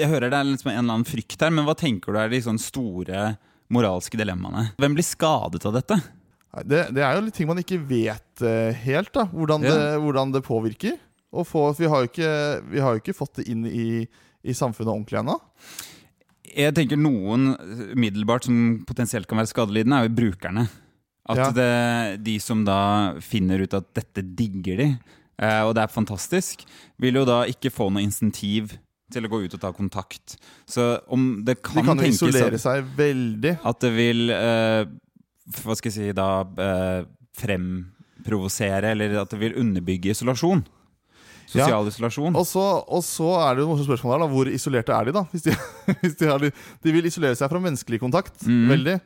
[0.00, 2.28] Jeg hører det er liksom en eller annen frykt her, men hva tenker du er
[2.32, 3.36] de sånn store
[3.72, 4.72] moralske dilemmaene?
[4.82, 6.00] Hvem blir skadet av dette?
[6.66, 9.24] Det, det er jo litt ting man ikke vet eh, helt, da.
[9.30, 9.72] Hvordan, Ja.
[9.78, 10.98] det, hvordan det påvirker.
[11.48, 12.32] Få, vi har, jo ikke,
[12.74, 14.02] vi har jo ikke fått det inn i,
[14.44, 15.38] i samfunnet ordentlig ennå.
[16.42, 17.52] Jeg tenker noen
[17.94, 18.56] umiddelbart som
[18.88, 20.64] potensielt kan være skadelidende, er jo brukerne.
[21.30, 21.50] At Ja.
[21.54, 24.88] det, de som da finner ut at dette digger de,
[25.38, 26.64] eh, og det er fantastisk,
[26.98, 28.74] vil jo da ikke få noe insentiv
[29.12, 30.36] til å gå ut og ta kontakt.
[30.66, 33.58] Så om det De kan, kan tenkes isolere at, seg veldig.
[33.64, 34.84] at det vil eh,
[35.62, 37.04] Hva skal jeg si da eh,
[37.38, 40.64] Fremprovosere, eller at det vil underbygge isolasjon.
[41.52, 42.36] Sosial isolasjon.
[42.38, 45.14] Og så, og så er det jo noen spørsmål her da Hvor isolerte er de,
[45.18, 45.24] da?
[45.32, 45.56] Hvis de,
[46.02, 48.40] hvis de, har, de, de vil isolere seg fra menneskelig kontakt.
[48.48, 48.64] Mm.
[48.72, 48.96] Veldig.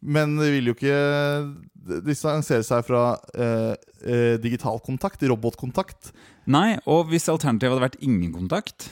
[0.00, 0.96] Men de vil jo ikke
[2.06, 3.02] distansere seg fra
[3.34, 3.74] eh,
[4.04, 6.12] eh, digital kontakt, robotkontakt.
[6.50, 8.88] Nei, og hvis alternativet hadde vært ingen kontakt,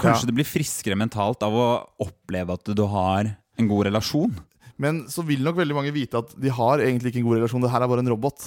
[0.00, 0.28] kanskje Ja.
[0.30, 1.68] det blir friskere mentalt av å
[2.04, 4.36] oppleve at du har en god relasjon.
[4.80, 7.64] Men så vil nok veldig mange vite at de har egentlig ikke en god relasjon.
[7.64, 8.46] Det her er bare en robot.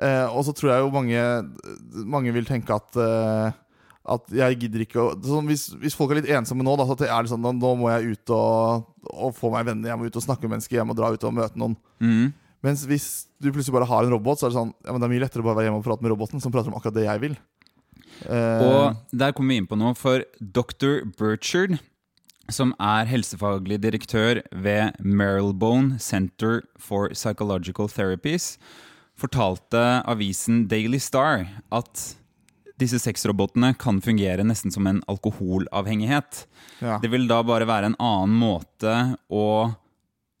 [0.00, 1.22] Eh, og så tror jeg jo mange,
[2.08, 3.58] mange vil tenke at eh,
[4.08, 6.96] At jeg gidder ikke å sånn, hvis, hvis folk er litt ensomme nå, da, så
[7.04, 9.92] er det sånn nå, nå må jeg ut og, og få meg venner.
[9.92, 10.80] Jeg må ut og snakke med mennesker.
[10.80, 11.76] Jeg må dra ut og møte noen.
[12.02, 12.32] Mm.
[12.66, 13.06] Mens hvis
[13.42, 15.22] du plutselig bare har en robot, så er det sånn Ja, men det er mye
[15.26, 17.22] lettere å bare være hjemme og prate med roboten, som prater om akkurat det jeg
[17.28, 17.38] vil.
[18.26, 21.02] Eh, Og der kommer vi inn på noe, for dr.
[21.18, 21.78] Burchard,
[22.52, 28.56] som er helsefaglig direktør ved Marylebone Center for Psychological Therapies,
[29.22, 32.02] fortalte avisen Daily Star at
[32.80, 36.46] disse sexrobotene kan fungere nesten som en alkoholavhengighet.
[36.82, 36.98] Ja.
[37.02, 38.94] Det vil da bare være en annen måte
[39.30, 39.46] å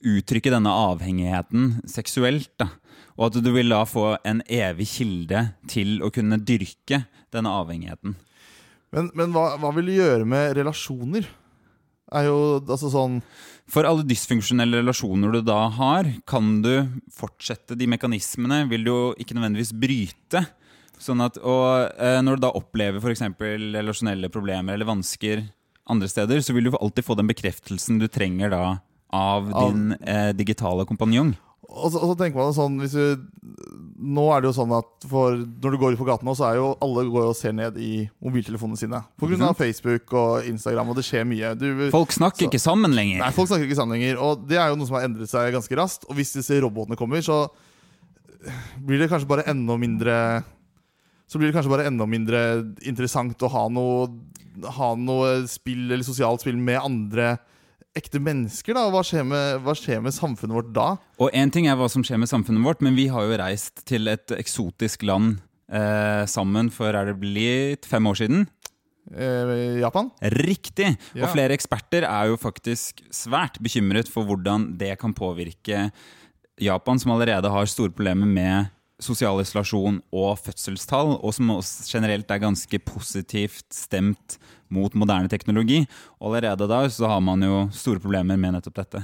[0.02, 2.50] uttrykke denne avhengigheten seksuelt.
[2.58, 2.72] Da.
[3.18, 8.16] Og at du vil da få en evig kilde til å kunne dyrke denne avhengigheten.
[8.92, 11.28] Men, men hva, hva vil du gjøre med relasjoner?
[12.12, 13.20] Er jo altså sånn
[13.70, 16.72] For alle dysfunksjonelle relasjoner du da har, kan du
[17.14, 20.44] fortsette de mekanismene, vil du jo ikke nødvendigvis bryte.
[21.02, 23.24] Sånn at, og eh, når du da opplever f.eks.
[23.40, 25.46] relasjonelle problemer eller vansker
[25.90, 28.64] andre steder, så vil du alltid få den bekreftelsen du trenger da
[29.12, 31.34] av din eh, digitale kompanjong.
[31.68, 33.26] Og så, og så tenker man sånn du,
[34.02, 36.48] Nå er det jo sånn at for, når du går ut på gaten nå, så
[36.50, 38.98] er jo alle går og ser ned i mobiltelefonene sine.
[39.16, 39.58] På grunn av Mhm.
[39.60, 41.52] Facebook og Instagram, og det skjer mye.
[41.56, 43.18] Du, Folk snakker så- ikke sammen lenger.
[43.22, 44.18] Nei, folk snakker ikke sammen lenger.
[44.20, 46.04] Og det er jo noe som har endret seg ganske raskt.
[46.10, 47.48] Og hvis disse robotene kommer, så
[48.84, 50.42] blir det kanskje bare enda mindre
[51.28, 54.08] Så blir det kanskje bare enda mindre interessant å ha noe,
[54.66, 57.38] ha noe spill eller sosialt spill med andre
[57.98, 58.76] ekte mennesker.
[58.76, 60.88] da Hva skjer med, hva skjer med samfunnet vårt da?
[61.22, 63.84] Og én ting er hva som skjer med samfunnet vårt, men vi har jo reist
[63.88, 65.38] til et eksotisk land
[65.72, 68.46] eh, sammen for er det blitt fem år siden.
[69.12, 70.10] Eh, Japan?
[70.38, 70.94] Riktig!
[71.12, 71.26] Ja.
[71.26, 75.90] Og flere eksperter er jo faktisk svært bekymret for hvordan det kan påvirke
[76.62, 78.72] Japan, som allerede har store problemer med
[79.02, 84.38] sosial isolasjon og fødselstall, og som også generelt er ganske positivt stemt
[84.72, 85.82] mot moderne teknologi.
[86.20, 89.02] Og allerede da så har man jo store problemer med nettopp dette.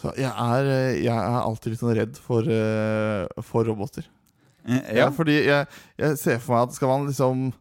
[0.00, 4.04] Så jeg er, eh, jeg er alltid litt sånn redd for, eh, for roboter.
[4.66, 5.10] Eh, Ja, ja.
[5.10, 5.66] fordi jeg,
[5.98, 7.52] jeg ser for meg at skal man liksom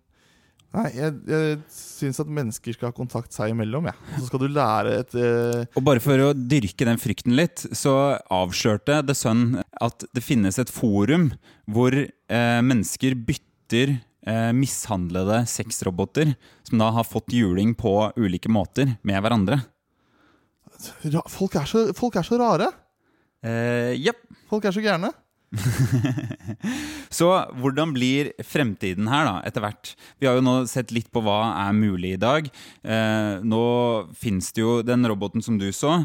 [0.74, 3.94] Nei, jeg, jeg syns at mennesker skal ha kontakt seg imellom, Ja.
[4.18, 5.66] Så skal du lære et uh...
[5.78, 10.58] Og bare for å dyrke den frykten litt, så avslørte The Sun at det finnes
[10.62, 11.30] et forum
[11.70, 16.34] hvor eh, mennesker bytter eh, mishandlede sexroboter,
[16.66, 19.62] som da har fått juling på ulike måter, med hverandre.
[21.14, 22.72] ra, folk, er så, folk er så rare!
[23.46, 24.26] Eh, Jepp.
[24.50, 25.14] Folk er så gærne.
[27.14, 27.28] Så
[27.62, 29.94] hvordan blir fremtiden her, da, etter hvert?
[30.20, 32.50] Vi har jo nå sett litt på hva er mulig i dag.
[32.84, 33.64] Eh, nå
[34.18, 36.00] fins det jo den roboten som du så.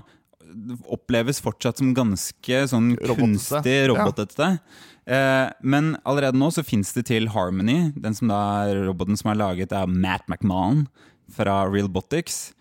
[0.88, 3.20] Oppleves fortsatt som ganske sånn Robotete.
[3.22, 3.88] kunstig Ja.
[3.92, 4.51] robotete.
[5.09, 9.30] Eh, men allerede nå så fins det til Harmony, den som da er roboten som
[9.32, 10.86] er laget av Matt McMahon
[11.32, 12.53] fra Realbotics.
[12.53, 12.58] Eh,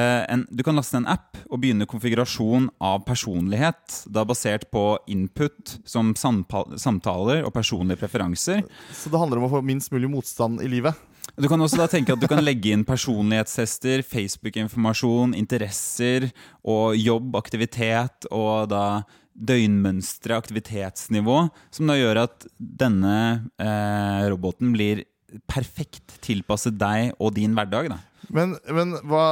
[0.00, 5.76] en, du kan laste en app og begynne konfigurasjon av personlighet, da basert på input
[5.84, 8.62] som samtaler og personlige preferanser.
[8.96, 10.96] Så det handler om å få minst mulig motstand i livet.
[11.36, 16.28] Du kan også da tenke at du kan legge inn personlighetstester, Facebook-informasjon, interesser
[16.60, 21.38] og jobb, aktivitet og da døgnmønstre, aktivitetsnivå,
[21.72, 23.16] som da gjør at denne
[23.56, 25.06] eh, roboten blir
[25.48, 27.88] perfekt tilpasset deg og din hverdag.
[27.94, 28.28] Da.
[28.28, 29.24] Men, men hva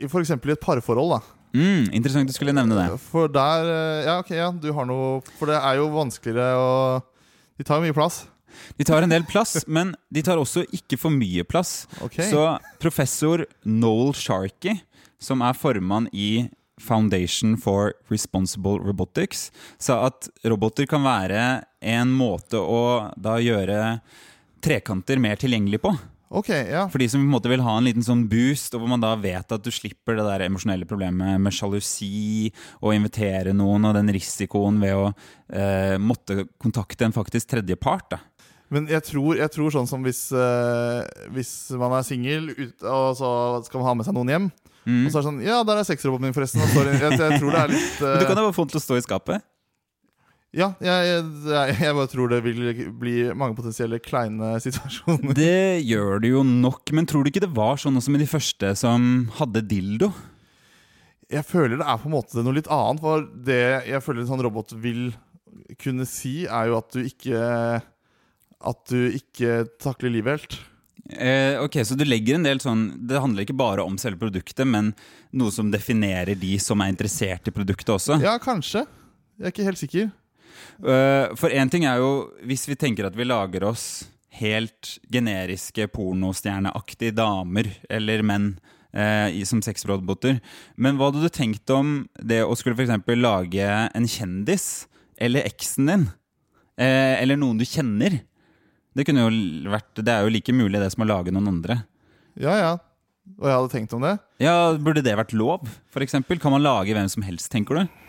[0.00, 1.38] Eksempel i et parforhold, da.
[1.52, 2.86] Mm, interessant du skulle nevne det.
[3.10, 6.70] For der eh, Ja, ok, ja, du har noe For det er jo vanskeligere å
[7.60, 8.22] De tar jo mye plass.
[8.78, 11.86] De tar en del plass, men de tar også ikke for mye plass.
[12.04, 12.28] Okay.
[12.28, 12.40] Så
[12.80, 14.80] professor Noel Sharkey,
[15.20, 16.48] som er formann i
[16.82, 24.00] Foundation for Responsible Robotics, sa at roboter kan være en måte å da gjøre
[24.62, 25.92] trekanter mer tilgjengelig på.
[26.32, 26.86] Ok, ja.
[26.88, 29.02] For de som på en måte vil ha en liten sånn boost, og hvor man
[29.02, 32.48] da vet at du slipper det der emosjonelle problemet med sjalusi
[32.80, 38.16] og invitere noen, og den risikoen ved å eh, måtte kontakte en faktisk tredjepart.
[38.16, 38.22] da.
[38.72, 42.48] Men jeg tror, jeg tror sånn som hvis, eh, hvis man er singel,
[42.80, 43.32] og så
[43.68, 44.52] skal man ha med seg noen hjem
[44.82, 45.04] Mm.
[45.06, 46.62] Og så er det sånn Ja, der er sexroboten min, forresten.
[46.62, 48.72] Er Jeg, jeg tror det er litt Men du eh, kan jo bare få den
[48.72, 49.44] til å stå i skapet.
[50.52, 52.58] Ja, jeg, jeg, jeg bare tror det vil
[53.00, 55.32] bli mange potensielle kleine situasjoner.
[55.38, 58.28] Det gjør det jo nok, men tror du ikke det var sånn også med de
[58.28, 60.10] første som hadde dildo?
[61.32, 63.00] Jeg føler det er på en måte noe litt annet.
[63.00, 65.06] For det jeg føler en sånn robot vil
[65.80, 67.40] kunne si, er jo at du ikke
[68.62, 70.58] At du ikke takler livet helt.
[71.16, 74.68] Eh, ok, Så du legger en del sånn Det handler ikke bare om selve produktet,
[74.68, 74.92] men
[75.34, 78.20] noe som definerer de som er interessert i produktet også?
[78.22, 78.84] Ja, kanskje.
[79.40, 80.12] Jeg er ikke helt sikker.
[80.82, 85.86] Eh, for én ting er jo hvis vi tenker at vi lager oss helt generiske
[85.92, 88.54] pornostjerneaktige damer eller menn
[88.96, 90.40] eh, som sexroboter.
[90.76, 93.06] Men hva hadde du tenkt om det å skulle f.eks.
[93.18, 94.86] lage en kjendis
[95.20, 96.06] eller eksen din?
[96.80, 98.22] Eh, eller noen du kjenner?
[98.92, 101.82] Det, vært, det er jo like mulig det som å lage noen andre.
[102.40, 102.72] Ja, ja.
[103.38, 104.16] Og jeg hadde tenkt om det.
[104.42, 105.68] Ja, Burde det vært lov?
[105.92, 106.40] For eksempel?
[106.42, 108.01] kan man lage hvem som helst, tenker du?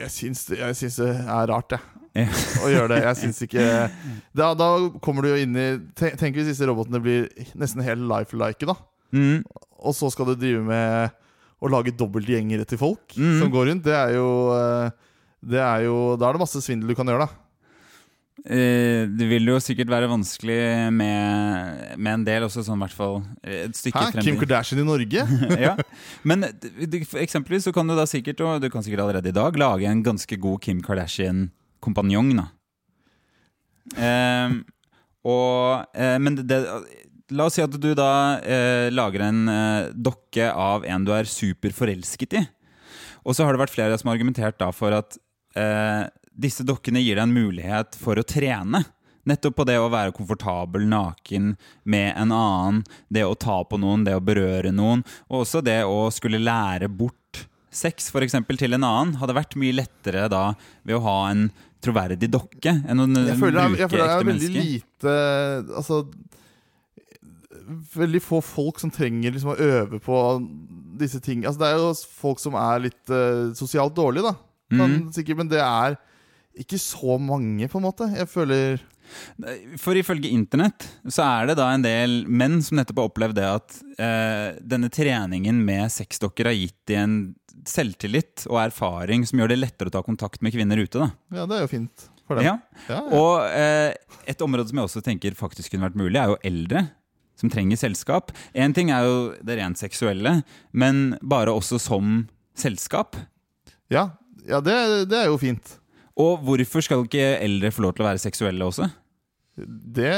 [0.00, 1.80] Jeg syns, jeg syns det er rart, jeg.
[2.20, 2.26] Ja.
[2.64, 2.98] Å gjøre det.
[3.06, 3.64] Jeg syns ikke
[4.40, 4.66] da, da
[5.02, 5.66] kommer du jo inn i
[5.98, 7.28] Tenk, tenk hvis disse robotene blir
[7.58, 8.74] nesten helt life-like, da.
[9.14, 9.44] Mm.
[9.80, 11.14] Og så skal du drive med
[11.60, 13.38] å lage dobbeltgjengere til folk Mm.
[13.42, 13.84] som går rundt.
[13.86, 14.26] Det er jo
[14.56, 14.90] eh,
[15.54, 17.49] Det er jo Da er det masse svindel du kan gjøre, da.
[18.40, 20.60] Eh, det vil jo sikkert være vanskelig
[20.96, 24.22] med, med en del, også sånn i hvert fall eh, et stykke Hæ?
[24.24, 25.26] Kim Kardashian i Norge?
[25.66, 25.74] ja.
[26.24, 26.46] Men
[27.04, 29.90] for eksempelvis så kan du da sikkert, og du kan sikkert allerede i dag, lage
[29.90, 32.32] en ganske god Kim Kardashian-kompanjong.
[32.40, 32.46] da.
[34.00, 34.56] Eh,
[35.28, 36.64] og, eh, men det, det,
[37.36, 41.28] la oss si at du da eh, lager en eh, dokke av en du er
[41.28, 42.46] superforelsket i.
[43.20, 45.18] Og så har det vært flere som har argumentert da for at
[45.58, 46.08] eh,
[46.40, 48.80] disse dokkene gir deg en mulighet for å trene.
[49.28, 51.52] Nettopp på det å være komfortabel naken
[51.84, 52.78] med en annen,
[53.12, 56.88] det å ta på noen, det å berøre noen, og også det å skulle lære
[56.88, 61.18] bort sex for eksempel, til en annen, hadde vært mye lettere da ved å ha
[61.30, 61.50] en
[61.84, 65.14] troverdig dokke enn å Jeg føler, det er- jeg føler det er veldig lite
[65.78, 66.00] Altså
[67.94, 70.16] Veldig få folk som trenger liksom å øve på
[70.98, 71.44] disse ting.
[71.46, 74.34] Altså, det er jo folk som er litt uh, sosialt dårlige, da.
[74.70, 75.12] Kan, Mhm.
[75.14, 75.96] sikkert, men det er
[76.58, 78.08] ikke så mange, på en måte.
[78.16, 78.80] Jeg føler
[79.82, 83.48] For ifølge internett så er det da en del menn som nettopp har opplevd det
[83.48, 87.16] at eh, denne treningen med sexdokker har gitt de en
[87.66, 91.02] selvtillit og erfaring som gjør det lettere å ta kontakt med kvinner ute.
[91.02, 91.10] da.
[91.34, 92.46] Ja, det er jo fint for dem.
[92.46, 92.56] Ja.
[92.86, 93.02] Ja, ja.
[93.18, 93.90] Og eh,
[94.30, 96.86] et område som jeg også tenker faktisk kunne vært mulig, er jo eldre.
[97.40, 98.34] Som trenger selskap.
[98.52, 100.42] Én ting er jo det rent seksuelle,
[100.76, 102.26] men bare også som
[102.58, 103.16] selskap.
[103.88, 104.10] Ja,
[104.44, 104.76] ja det,
[105.08, 105.79] det er jo fint.
[106.20, 108.88] Og hvorfor skal ikke eldre få lov til å være seksuelle også?
[109.60, 110.10] Det,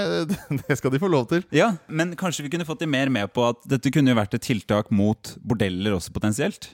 [0.69, 1.45] det skal de få lov til.
[1.55, 4.37] Ja, Men kanskje vi kunne fått de mer med på at dette kunne jo vært
[4.37, 6.73] et tiltak mot bordeller også potensielt?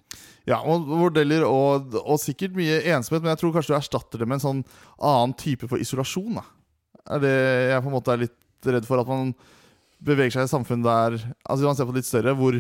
[0.49, 4.29] Ja, og bordeller og, og sikkert mye ensomhet, men jeg tror kanskje du erstatter det
[4.29, 4.65] med en sånn
[4.97, 6.41] annen type for isolasjon.
[6.41, 6.45] Da.
[7.17, 7.37] Er det
[7.73, 9.33] jeg på en måte er litt redd for at man
[10.05, 12.59] beveger seg i et samfunn der Altså Man ser på det litt større, hvor,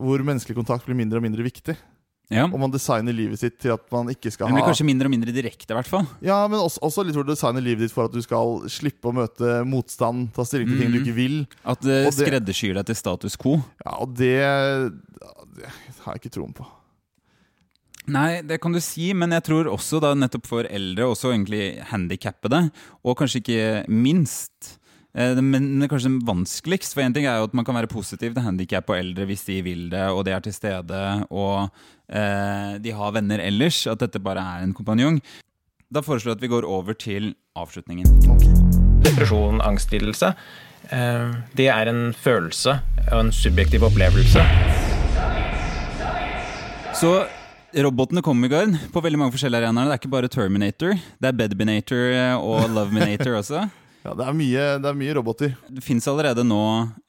[0.00, 1.76] hvor menneskelig kontakt blir mindre og mindre viktig.
[2.30, 2.44] Ja.
[2.46, 5.04] Og man designer livet sitt til at man ikke skal Det blir ha kanskje mindre
[5.04, 6.06] og mindre direkte, i hvert fall.
[6.24, 9.10] Ja, men også, også litt hvor du designer livet ditt for at du skal slippe
[9.10, 11.04] å møte motstand, ta stilling til ting du Mhm.
[11.04, 11.46] ikke vil.
[11.64, 13.62] At det Og det- skreddersyr deg til status quo.
[13.84, 14.38] Ja, og det,
[15.58, 15.66] det
[16.04, 16.64] har jeg ikke troen på.
[18.08, 21.84] Nei, det kan du si, men jeg tror også da nettopp for eldre, også egentlig
[21.92, 22.64] handikappede,
[23.04, 24.78] og kanskje ikke minst eh,
[25.12, 28.32] Men det er kanskje vanskeligst, for én ting er jo at man kan være positiv
[28.32, 31.68] til handikap og eldre hvis de vil det, og de er til stede, og
[32.08, 35.20] eh, de har venner ellers, at dette bare er en kompanjong.
[35.92, 38.08] Da foreslår jeg at vi går over til avslutningen.
[39.04, 40.32] Depresjon, angstlidelse,
[40.88, 42.78] eh, det er en følelse
[43.10, 44.46] og en subjektiv opplevelse.
[46.96, 47.12] Så
[47.84, 49.92] robotene kommer i gang på veldig mange forskjellige arenaer.
[49.92, 53.66] Det er ikke bare Terminator, det er Bedbinator og Loveminator også.
[54.02, 55.52] Ja, det er mye, det er mye roboter.
[55.70, 56.58] Det fins allerede nå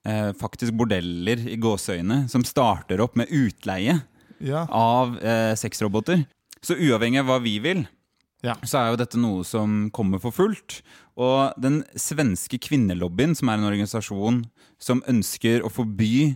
[0.05, 3.99] eh, faktisk bordeller i gåseøyne som starter opp med utleie
[4.43, 4.65] Ja.
[4.69, 6.25] av eh, sexroboter.
[6.63, 7.85] Så uavhengig av hva vi vil,
[8.43, 8.53] Ja.
[8.63, 10.81] så er jo dette noe som kommer for fullt.
[11.17, 14.43] Og den svenske kvinnelobbyen, som er en organisasjon
[14.79, 16.35] som ønsker å forby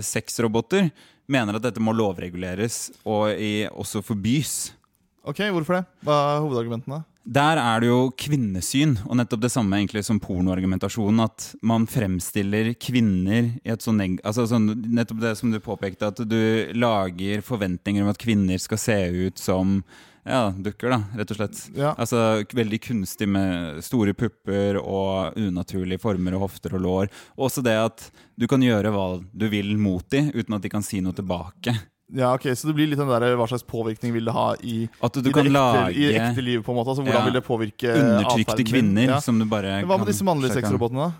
[0.00, 0.90] sexroboter,
[1.28, 4.72] mener at dette må lovreguleres og i, også forbys.
[5.24, 5.84] Ok, Hvorfor det?
[6.04, 7.02] Hva er hovedargumentene?
[7.24, 11.22] Der er det jo kvinnesyn, og nettopp det samme egentlig som pornoargumentasjonen.
[11.24, 14.18] At man fremstiller kvinner i et sånn neg...
[14.28, 18.82] Altså sånn, nettopp det som du påpekte, at du lager forventninger om at kvinner skal
[18.82, 19.78] se ut som
[20.24, 21.62] ja, dukker, da, rett og slett.
[21.76, 21.94] Ja.
[22.00, 27.10] Altså Veldig kunstig med store pupper og unaturlige former og hofter og lår.
[27.38, 28.06] Og også det at
[28.36, 31.76] du kan gjøre hva du vil mot dem uten at de kan si noe tilbake.
[32.12, 34.88] Ja, ok, Så det blir litt den der hva slags påvirkning vil det ha i,
[35.02, 36.62] At du i, kan ekte, lage i ekte liv?
[36.62, 37.24] på en måte Altså Hvordan Ja.
[37.24, 39.20] vil det påvirke Undertrykte kvinner Ja.
[39.20, 41.12] som du bare Hva med disse mannlige sexrobotene, da?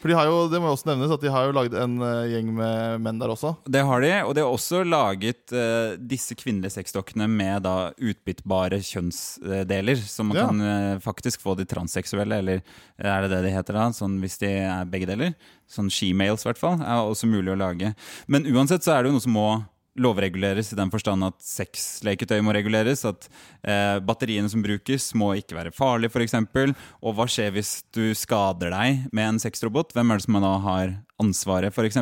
[0.00, 1.94] For de har jo, Det må jo også nevnes at de har jo laget en
[2.02, 3.56] eh, gjeng med menn der også.
[3.64, 8.80] Det har de, og de har også laget uh, disse kvinnelige sexdokkene med da utbyttbare
[8.84, 10.46] kjønnsdeler, så man Ja.
[10.46, 12.60] kan uh, faktisk få de transseksuelle, eller
[13.00, 15.34] er det det de heter da, sånn hvis de er begge deler?
[15.72, 17.94] Sånn she-males i hvert fall, er også mulig å lage.
[18.28, 19.64] Men uansett så er det jo noe som må
[20.00, 23.28] lovreguleres i den forstand at sexleketøy må reguleres, at
[23.62, 26.36] eh, batteriene som brukes må ikke være farlige f.eks.
[27.02, 29.94] Og hva skjer hvis du skader deg med en sexrobot?
[29.94, 31.96] Hvem er det som da har ansvaret f.eks.?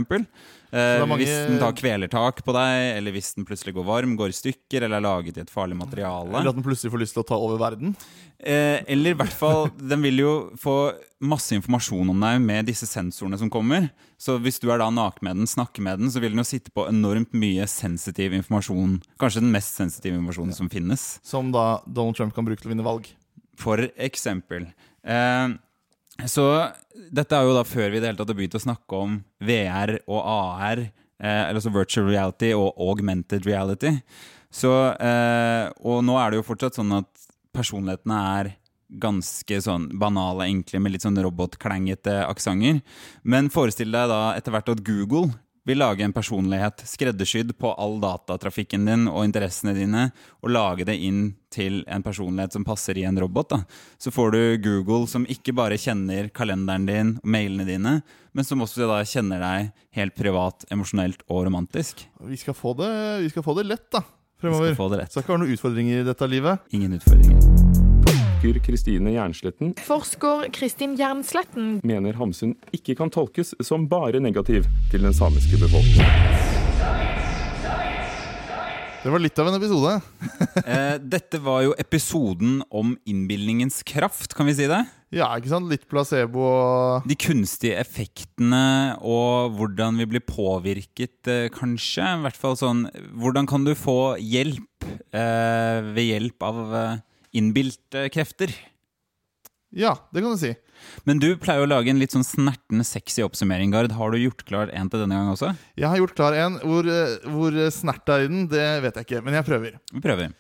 [0.73, 4.29] Eh, mange- Hvis den tar kvelertak på deg, eller hvis den plutselig går varm, går
[4.33, 6.31] i stykker, eller er laget i et farlig materiale.
[6.33, 7.95] Eller at den plutselig får lyst til å ta over verden.
[8.41, 12.89] Eh, eller i hvert fall, den vil jo få masse informasjon om deg med disse
[12.89, 13.91] sensorene som kommer.
[14.19, 16.49] Så hvis du er da naken med den, snakker med den, så vil den jo
[16.49, 19.03] sitte på enormt mye sensitiv informasjon.
[19.21, 21.19] Kanskje den mest sensitive informasjonen som finnes.
[21.23, 23.13] Som da Donald Trump kan bruke til å vinne valg.
[23.61, 24.73] For eksempel.
[25.05, 25.49] Eh,
[26.29, 26.47] så
[26.93, 29.19] dette er jo da før vi i det hele tatt har begynt å snakke om
[29.43, 33.95] VR og AR, eh, eller altså virtual reality og augmented reality.
[34.53, 37.09] Så, eh, og nå er det jo fortsatt sånn at
[37.57, 38.53] personlighetene er
[39.01, 42.83] ganske sånn banale, enkle, med litt sånn robotklengete aksenter.
[43.25, 45.33] Men forestill deg da etter hvert at Google
[45.65, 50.09] vil lage en personlighet skreddersydd på all datatrafikken din og interessene dine,
[50.43, 53.53] og lage det inn til en personlighet som passer i en robot.
[53.55, 53.61] da.
[53.99, 57.95] Så får du Google som ikke bare kjenner kalenderen din og mailene dine,
[58.33, 62.07] men som også da kjenner deg helt privat, emosjonelt og romantisk.
[62.27, 62.93] Vi skal få det,
[63.23, 64.03] vi skal få det lett, da.
[64.43, 64.73] Fremover.
[64.73, 65.13] Vi skal få det lett.
[65.13, 66.73] Så det ikke være noen utfordringer i dette livet.
[66.75, 67.62] Ingen utfordringer.
[68.43, 75.05] Forsker Kristine Jernsletten Forsker Kristin Jernsletten mener Hamsun ikke kan tolkes som bare negativ til
[75.07, 76.40] den samiske befolkningen.
[79.03, 79.93] Det var litt av en episode.
[80.62, 84.80] Eh, dette var jo episoden om innbilningens kraft, kan vi si det?
[85.14, 85.70] Ja, ikke sant?
[85.70, 92.05] Litt placebo og De kunstige effektene og hvordan vi blir påvirket, eh, kanskje.
[92.05, 92.84] I hvert fall sånn
[93.22, 97.01] Hvordan kan du få hjelp eh, ved hjelp av eh,
[97.37, 98.53] innbilte krefter?
[99.72, 100.53] Ja, det kan du si.
[101.09, 103.95] Men du pleier å lage en litt sånn snertende sexy oppsummering, Gard.
[103.97, 105.55] Har du gjort klar en til denne gang også?
[105.78, 106.59] Jeg har gjort klar en.
[106.61, 109.78] Hvor, eh, hvor snert er i den, det vet jeg ikke, men jeg prøver.
[109.95, 110.35] Vi prøver.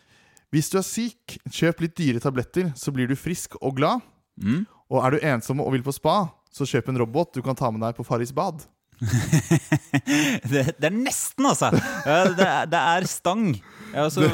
[0.52, 4.04] Hvis du er syk, kjøp litt dyre tabletter, så blir du frisk og glad.
[4.36, 4.66] Mm.
[4.92, 7.70] Og er du ensom og vil på spa, så kjøp en robot du kan ta
[7.72, 8.60] med deg på Farris bad.
[10.50, 11.72] det, det er nesten, altså!
[12.38, 13.48] Det, det er stang.
[13.92, 14.24] Altså,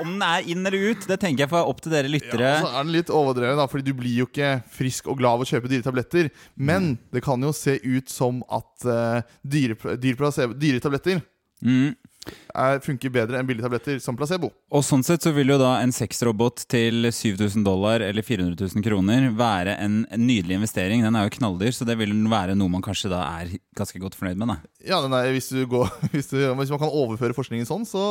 [0.00, 2.54] om den er inn eller ut, det tenker jeg får opp til dere lyttere.
[2.54, 5.36] Ja, så er den litt overdreven, da, fordi du blir jo ikke frisk og glad
[5.36, 6.30] av å kjøpe dyre tabletter.
[6.56, 11.20] Men det kan jo se ut som at uh, dyre, dyre, dyre tabletter
[11.62, 11.94] Mm.
[12.30, 14.52] Er, funker bedre enn billige tabletter som placebo.
[14.72, 18.86] Og sånn sett så vil jo da en sexrobot til 7000 dollar eller 400 000
[18.86, 21.04] kroner være en, nydelig investering.
[21.04, 24.18] Den er jo knalldyr, så det vil være noe man kanskje da er ganske godt
[24.18, 24.54] fornøyd med.
[24.54, 24.74] da.
[24.94, 28.04] Ja, den er, hvis, du går, hvis, du, hvis man kan overføre forskningen sånn, så,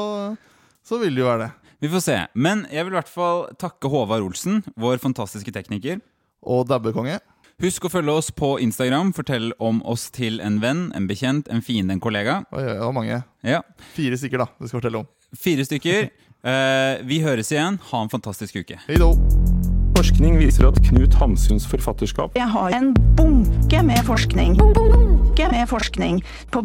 [0.86, 1.76] så vil det jo være det.
[1.82, 2.18] Vi får se.
[2.38, 6.02] Men jeg vil i hvert fall takke Håvard Olsen, vår fantastiske tekniker.
[6.42, 7.20] Og dabbekonge.
[7.62, 9.12] Husk å følge oss på Instagram.
[9.14, 12.40] Fortell om oss til en venn, en bekjent, en fiende, en kollega.
[12.50, 13.20] Oi, det var mange.
[13.46, 13.60] Ja.
[13.94, 14.48] Fire stykker, da.
[14.58, 15.10] Det skal fortelle om.
[15.38, 16.10] Fire stykker.
[16.42, 17.76] Eh, vi høres igjen.
[17.92, 18.80] Ha en fantastisk uke.
[18.88, 19.12] Hei då.
[19.94, 24.56] Forskning viser at Knut Hamsuns forfatterskap Jeg har en bunke med forskning.
[24.58, 26.18] Bunke med forskning
[26.50, 26.64] på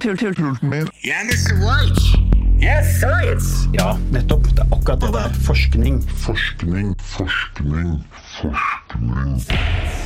[2.97, 3.69] science.
[3.77, 4.49] Ja, nettopp.
[4.57, 5.39] Det er akkurat det der.
[5.45, 6.01] Forskning.
[6.25, 8.05] Forskning, forskning,
[8.41, 10.06] forskning.